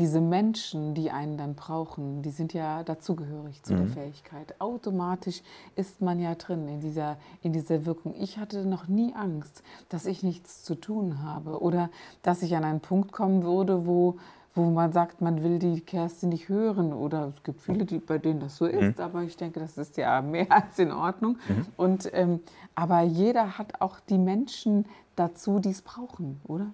diese 0.00 0.22
Menschen, 0.22 0.94
die 0.94 1.10
einen 1.10 1.36
dann 1.36 1.54
brauchen, 1.54 2.22
die 2.22 2.30
sind 2.30 2.54
ja 2.54 2.82
dazugehörig 2.82 3.62
zu 3.62 3.74
mhm. 3.74 3.78
der 3.78 3.86
Fähigkeit. 3.88 4.58
Automatisch 4.58 5.42
ist 5.76 6.00
man 6.00 6.18
ja 6.18 6.34
drin 6.34 6.66
in 6.68 6.80
dieser, 6.80 7.18
in 7.42 7.52
dieser 7.52 7.84
Wirkung. 7.84 8.14
Ich 8.18 8.38
hatte 8.38 8.64
noch 8.64 8.88
nie 8.88 9.14
Angst, 9.14 9.62
dass 9.90 10.06
ich 10.06 10.22
nichts 10.22 10.64
zu 10.64 10.74
tun 10.74 11.22
habe 11.22 11.60
oder 11.60 11.90
dass 12.22 12.42
ich 12.42 12.56
an 12.56 12.64
einen 12.64 12.80
Punkt 12.80 13.12
kommen 13.12 13.42
würde, 13.42 13.86
wo, 13.86 14.16
wo 14.54 14.70
man 14.70 14.90
sagt, 14.92 15.20
man 15.20 15.42
will 15.42 15.58
die 15.58 15.82
Kerstin 15.82 16.30
nicht 16.30 16.48
hören. 16.48 16.94
Oder 16.94 17.28
es 17.36 17.42
gibt 17.42 17.60
viele, 17.60 17.84
die, 17.84 17.98
bei 17.98 18.16
denen 18.16 18.40
das 18.40 18.56
so 18.56 18.64
ist, 18.64 18.96
mhm. 18.96 19.04
aber 19.04 19.22
ich 19.22 19.36
denke, 19.36 19.60
das 19.60 19.76
ist 19.76 19.98
ja 19.98 20.22
mehr 20.22 20.46
als 20.50 20.78
in 20.78 20.92
Ordnung. 20.92 21.36
Mhm. 21.46 21.66
Und, 21.76 22.10
ähm, 22.14 22.40
aber 22.74 23.02
jeder 23.02 23.58
hat 23.58 23.82
auch 23.82 24.00
die 24.00 24.18
Menschen 24.18 24.86
dazu, 25.14 25.58
die 25.58 25.70
es 25.70 25.82
brauchen, 25.82 26.40
oder? 26.48 26.72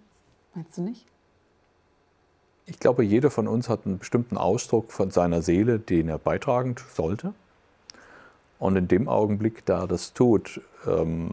Meinst 0.55 0.79
du 0.79 0.83
nicht? 0.83 1.07
Ich 2.67 2.81
glaube, 2.81 3.05
jeder 3.05 3.31
von 3.31 3.47
uns 3.47 3.69
hat 3.69 3.87
einen 3.87 3.99
bestimmten 3.99 4.37
Ausdruck 4.37 4.93
von 4.93 5.11
seiner 5.11 5.41
Seele, 5.41 5.79
den 5.79 6.09
er 6.09 6.19
beitragen 6.19 6.75
sollte. 6.93 7.33
Und 8.59 8.77
in 8.77 8.89
dem 8.89 9.09
Augenblick, 9.09 9.65
da 9.67 9.83
er 9.83 9.87
das 9.87 10.13
tut, 10.13 10.61
ähm, 10.87 11.31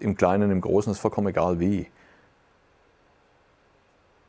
im 0.00 0.16
Kleinen, 0.16 0.50
im 0.50 0.60
Großen, 0.60 0.90
ist 0.90 0.98
vollkommen 0.98 1.28
egal 1.28 1.60
wie, 1.60 1.86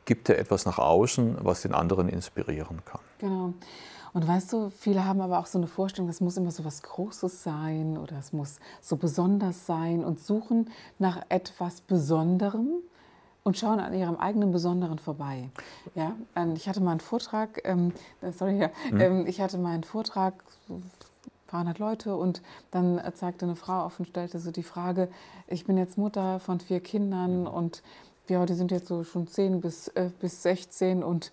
gibt 0.04 0.28
er 0.28 0.38
etwas 0.38 0.64
nach 0.64 0.78
außen, 0.78 1.38
was 1.40 1.62
den 1.62 1.74
anderen 1.74 2.08
inspirieren 2.08 2.82
kann. 2.84 3.00
Genau. 3.18 3.54
Und 4.12 4.26
weißt 4.26 4.52
du, 4.52 4.70
viele 4.70 5.04
haben 5.04 5.20
aber 5.20 5.38
auch 5.38 5.46
so 5.46 5.58
eine 5.58 5.66
Vorstellung, 5.66 6.08
es 6.08 6.20
muss 6.20 6.36
immer 6.36 6.50
so 6.50 6.64
was 6.64 6.82
Großes 6.82 7.42
sein 7.42 7.98
oder 7.98 8.16
es 8.18 8.32
muss 8.32 8.60
so 8.80 8.96
besonders 8.96 9.66
sein 9.66 10.04
und 10.04 10.20
suchen 10.20 10.70
nach 10.98 11.20
etwas 11.28 11.82
Besonderem 11.82 12.78
und 13.46 13.56
schauen 13.56 13.78
an 13.78 13.94
ihrem 13.94 14.16
eigenen 14.16 14.50
Besonderen 14.50 14.98
vorbei. 14.98 15.50
Ja, 15.94 16.16
ich 16.56 16.68
hatte 16.68 16.80
mal 16.80 16.90
einen 16.90 17.00
Vortrag, 17.00 17.60
ähm, 17.64 17.92
äh, 18.20 18.32
sorry, 18.32 18.58
ja, 18.58 18.70
mhm. 18.90 19.00
ähm, 19.00 19.26
ich 19.28 19.40
hatte 19.40 19.56
mal 19.56 19.72
einen 19.72 19.84
Vortrag, 19.84 20.34
paar 21.46 21.60
hundert 21.60 21.78
Leute, 21.78 22.16
und 22.16 22.42
dann 22.72 23.00
zeigte 23.14 23.46
eine 23.46 23.54
Frau 23.54 23.84
auf 23.84 24.00
und 24.00 24.08
stellte 24.08 24.40
so 24.40 24.50
die 24.50 24.64
Frage: 24.64 25.08
Ich 25.46 25.64
bin 25.64 25.78
jetzt 25.78 25.96
Mutter 25.96 26.40
von 26.40 26.58
vier 26.58 26.80
Kindern 26.80 27.46
und 27.46 27.84
ja, 28.28 28.44
die 28.46 28.54
sind 28.54 28.72
jetzt 28.72 28.88
so 28.88 29.04
schon 29.04 29.28
zehn 29.28 29.60
bis, 29.60 29.86
äh, 29.88 30.10
bis 30.20 30.42
16 30.42 31.04
und 31.04 31.30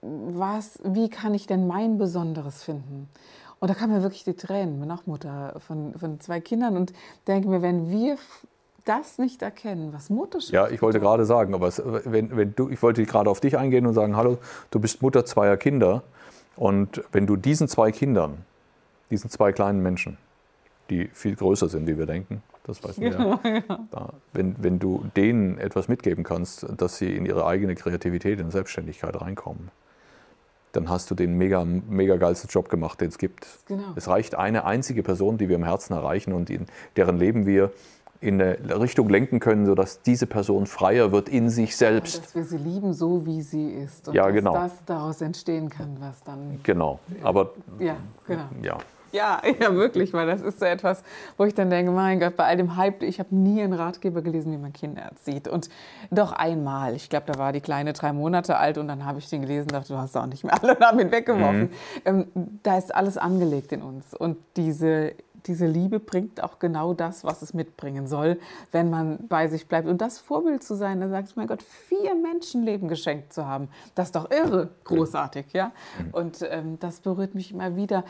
was, 0.00 0.78
wie 0.84 1.08
kann 1.08 1.34
ich 1.34 1.48
denn 1.48 1.66
mein 1.66 1.98
Besonderes 1.98 2.62
finden? 2.62 3.08
Und 3.58 3.68
da 3.68 3.74
kamen 3.74 3.94
mir 3.94 4.02
wirklich 4.02 4.22
die 4.22 4.34
Tränen, 4.34 4.78
bin 4.78 4.92
auch 4.92 5.06
Mutter 5.06 5.56
von, 5.58 5.92
von 5.98 6.20
zwei 6.20 6.40
Kindern 6.40 6.76
und 6.76 6.92
denke 7.26 7.48
mir, 7.48 7.62
wenn 7.62 7.90
wir 7.90 8.16
das 8.84 9.18
nicht 9.18 9.42
erkennen, 9.42 9.92
was 9.92 10.10
Mutterschaft 10.10 10.52
Ja, 10.52 10.68
ich 10.68 10.82
wollte 10.82 11.00
gerade 11.00 11.24
sagen, 11.24 11.54
aber 11.54 11.68
es, 11.68 11.82
wenn, 11.84 12.36
wenn 12.36 12.54
du, 12.54 12.68
ich 12.68 12.82
wollte 12.82 13.04
gerade 13.04 13.30
auf 13.30 13.40
dich 13.40 13.56
eingehen 13.58 13.86
und 13.86 13.94
sagen, 13.94 14.16
hallo, 14.16 14.38
du 14.70 14.80
bist 14.80 15.02
Mutter 15.02 15.24
zweier 15.24 15.56
Kinder 15.56 16.02
und 16.56 17.02
wenn 17.12 17.26
du 17.26 17.36
diesen 17.36 17.68
zwei 17.68 17.92
Kindern, 17.92 18.44
diesen 19.10 19.30
zwei 19.30 19.52
kleinen 19.52 19.82
Menschen, 19.82 20.18
die 20.90 21.08
viel 21.12 21.36
größer 21.36 21.68
sind, 21.68 21.86
wie 21.86 21.96
wir 21.96 22.06
denken, 22.06 22.42
das 22.64 22.82
weißt 22.82 22.98
du 22.98 23.02
ja, 23.02 23.40
ja. 23.44 23.78
Da, 23.90 24.10
wenn, 24.32 24.56
wenn 24.62 24.78
du 24.78 25.04
denen 25.16 25.58
etwas 25.58 25.88
mitgeben 25.88 26.22
kannst, 26.24 26.66
dass 26.76 26.98
sie 26.98 27.16
in 27.16 27.26
ihre 27.26 27.46
eigene 27.46 27.74
Kreativität, 27.74 28.38
in 28.38 28.50
Selbstständigkeit 28.50 29.20
reinkommen, 29.20 29.70
dann 30.72 30.88
hast 30.88 31.10
du 31.10 31.14
den 31.14 31.36
mega, 31.36 31.64
mega 31.64 32.16
geilsten 32.16 32.48
Job 32.48 32.68
gemacht, 32.68 33.00
den 33.00 33.08
es 33.08 33.18
gibt. 33.18 33.46
Genau. 33.66 33.92
Es 33.94 34.08
reicht 34.08 34.34
eine 34.34 34.64
einzige 34.64 35.02
Person, 35.02 35.38
die 35.38 35.48
wir 35.48 35.56
im 35.56 35.64
Herzen 35.64 35.92
erreichen 35.92 36.32
und 36.32 36.50
in 36.50 36.66
deren 36.96 37.18
Leben 37.18 37.46
wir 37.46 37.72
in 38.22 38.40
eine 38.40 38.80
Richtung 38.80 39.08
lenken 39.08 39.40
können, 39.40 39.66
sodass 39.66 40.00
diese 40.02 40.26
Person 40.26 40.66
freier 40.66 41.12
wird 41.12 41.28
in 41.28 41.50
sich 41.50 41.76
selbst. 41.76 42.14
Ja, 42.14 42.20
dass 42.22 42.34
wir 42.34 42.44
sie 42.44 42.56
lieben, 42.56 42.94
so 42.94 43.26
wie 43.26 43.42
sie 43.42 43.70
ist. 43.70 44.08
Und 44.08 44.14
ja, 44.14 44.26
dass 44.26 44.34
genau. 44.34 44.54
das 44.54 44.72
daraus 44.86 45.20
entstehen 45.20 45.68
kann, 45.68 45.96
was 45.98 46.22
dann. 46.22 46.60
Genau. 46.62 47.00
Aber. 47.22 47.50
Ja, 47.78 47.96
genau. 48.26 48.44
Ja. 48.62 48.78
Ja, 49.12 49.42
ja, 49.60 49.74
wirklich, 49.74 50.12
weil 50.12 50.26
das 50.26 50.40
ist 50.40 50.58
so 50.58 50.64
etwas, 50.64 51.02
wo 51.36 51.44
ich 51.44 51.54
dann 51.54 51.70
denke, 51.70 51.92
mein 51.92 52.18
Gott, 52.18 52.36
bei 52.36 52.44
all 52.44 52.56
dem 52.56 52.76
Hype, 52.76 53.02
ich 53.02 53.18
habe 53.18 53.34
nie 53.34 53.62
einen 53.62 53.74
Ratgeber 53.74 54.22
gelesen, 54.22 54.52
wie 54.52 54.56
man 54.56 54.72
Kinder 54.72 55.02
erzieht. 55.02 55.48
Und 55.48 55.68
doch 56.10 56.32
einmal, 56.32 56.94
ich 56.94 57.10
glaube, 57.10 57.30
da 57.30 57.38
war 57.38 57.52
die 57.52 57.60
Kleine 57.60 57.92
drei 57.92 58.12
Monate 58.12 58.56
alt 58.56 58.78
und 58.78 58.88
dann 58.88 59.04
habe 59.04 59.18
ich 59.18 59.28
den 59.28 59.42
gelesen 59.42 59.64
und 59.64 59.72
dachte, 59.72 59.92
du 59.92 59.98
hast 59.98 60.16
auch 60.16 60.26
nicht 60.26 60.44
mehr 60.44 60.54
alle 60.62 60.76
und 60.76 60.84
habe 60.84 61.02
ihn 61.02 61.12
weggeworfen. 61.12 61.60
Mhm. 61.60 61.70
Ähm, 62.04 62.26
da 62.62 62.78
ist 62.78 62.94
alles 62.94 63.18
angelegt 63.18 63.72
in 63.72 63.82
uns. 63.82 64.14
Und 64.14 64.38
diese 64.56 65.12
diese 65.46 65.66
Liebe 65.66 66.00
bringt 66.00 66.42
auch 66.42 66.58
genau 66.58 66.94
das, 66.94 67.24
was 67.24 67.42
es 67.42 67.54
mitbringen 67.54 68.06
soll, 68.06 68.38
wenn 68.70 68.90
man 68.90 69.26
bei 69.28 69.48
sich 69.48 69.66
bleibt. 69.66 69.88
Und 69.88 70.00
das 70.00 70.18
Vorbild 70.18 70.62
zu 70.62 70.74
sein, 70.74 71.00
da 71.00 71.08
sage 71.08 71.26
ich, 71.28 71.36
mein 71.36 71.46
Gott, 71.46 71.62
vier 71.62 72.14
Menschenleben 72.14 72.88
geschenkt 72.88 73.32
zu 73.32 73.46
haben, 73.46 73.68
das 73.94 74.08
ist 74.08 74.16
doch 74.16 74.30
irre 74.30 74.70
großartig, 74.84 75.46
ja. 75.52 75.72
Mhm. 75.98 76.14
Und 76.14 76.46
ähm, 76.48 76.78
das 76.78 77.00
berührt 77.00 77.34
mich 77.34 77.52
immer 77.52 77.76
wieder, 77.76 78.04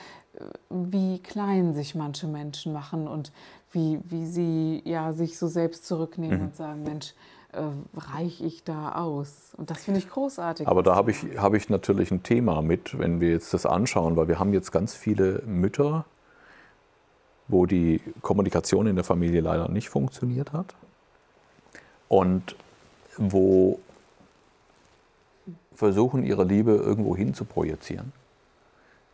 wie 0.71 1.18
klein 1.18 1.75
sich 1.75 1.95
manche 1.95 2.27
Menschen 2.27 2.73
machen 2.73 3.07
und 3.07 3.33
wie, 3.71 4.01
wie 4.05 4.27
sie 4.27 4.83
ja, 4.85 5.12
sich 5.12 5.38
so 5.38 5.47
selbst 5.47 5.87
zurücknehmen 5.87 6.38
mhm. 6.38 6.45
und 6.47 6.57
sagen, 6.57 6.83
Mensch, 6.83 7.14
äh, 7.53 7.62
reiche 7.95 8.45
ich 8.45 8.64
da 8.64 8.92
aus? 8.92 9.53
Und 9.57 9.71
das 9.71 9.85
finde 9.85 10.01
ich 10.01 10.09
großartig. 10.09 10.66
Aber 10.66 10.83
da 10.83 10.95
habe 10.95 11.11
ich, 11.11 11.23
hab 11.37 11.55
ich 11.55 11.68
natürlich 11.68 12.11
ein 12.11 12.23
Thema 12.23 12.62
mit, 12.62 12.99
wenn 12.99 13.21
wir 13.21 13.31
jetzt 13.31 13.53
das 13.53 13.66
anschauen, 13.66 14.16
weil 14.16 14.29
wir 14.29 14.38
haben 14.38 14.53
jetzt 14.53 14.73
ganz 14.73 14.95
viele 14.95 15.42
Mütter, 15.47 16.07
wo 17.48 17.66
die 17.66 18.00
Kommunikation 18.22 18.87
in 18.87 18.96
der 18.96 19.05
Familie 19.05 19.40
leider 19.40 19.68
nicht 19.68 19.88
funktioniert 19.88 20.52
hat 20.52 20.74
und 22.09 22.57
wo 23.16 23.78
versuchen, 25.74 26.24
ihre 26.24 26.44
Liebe 26.44 26.72
irgendwo 26.72 27.16
hin 27.16 27.35
zu 27.35 27.44
projizieren 27.44 28.12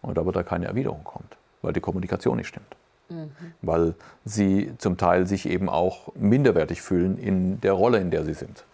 und 0.02 0.18
aber 0.18 0.32
da 0.32 0.42
keine 0.42 0.66
Erwiderung 0.66 1.04
kommt, 1.04 1.36
weil 1.62 1.72
die 1.72 1.80
Kommunikation 1.80 2.36
nicht 2.36 2.48
stimmt. 2.48 2.76
Mhm. 3.08 3.30
Weil 3.62 3.94
sie 4.24 4.72
zum 4.78 4.98
Teil 4.98 5.26
sich 5.26 5.48
eben 5.48 5.68
auch 5.68 6.14
minderwertig 6.14 6.82
fühlen 6.82 7.16
in 7.18 7.60
der 7.60 7.72
Rolle, 7.72 7.98
in 7.98 8.10
der 8.10 8.24
sie 8.24 8.34
sind. 8.34 8.64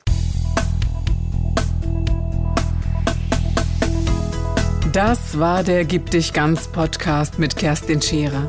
Das 4.93 5.39
war 5.39 5.65
der 5.65 5.85
Gib 5.85 6.11
dich 6.11 6.33
ganz 6.33 6.69
Podcast 6.69 7.39
mit 7.39 7.57
Kerstin 7.57 8.01
Scherer. 8.01 8.49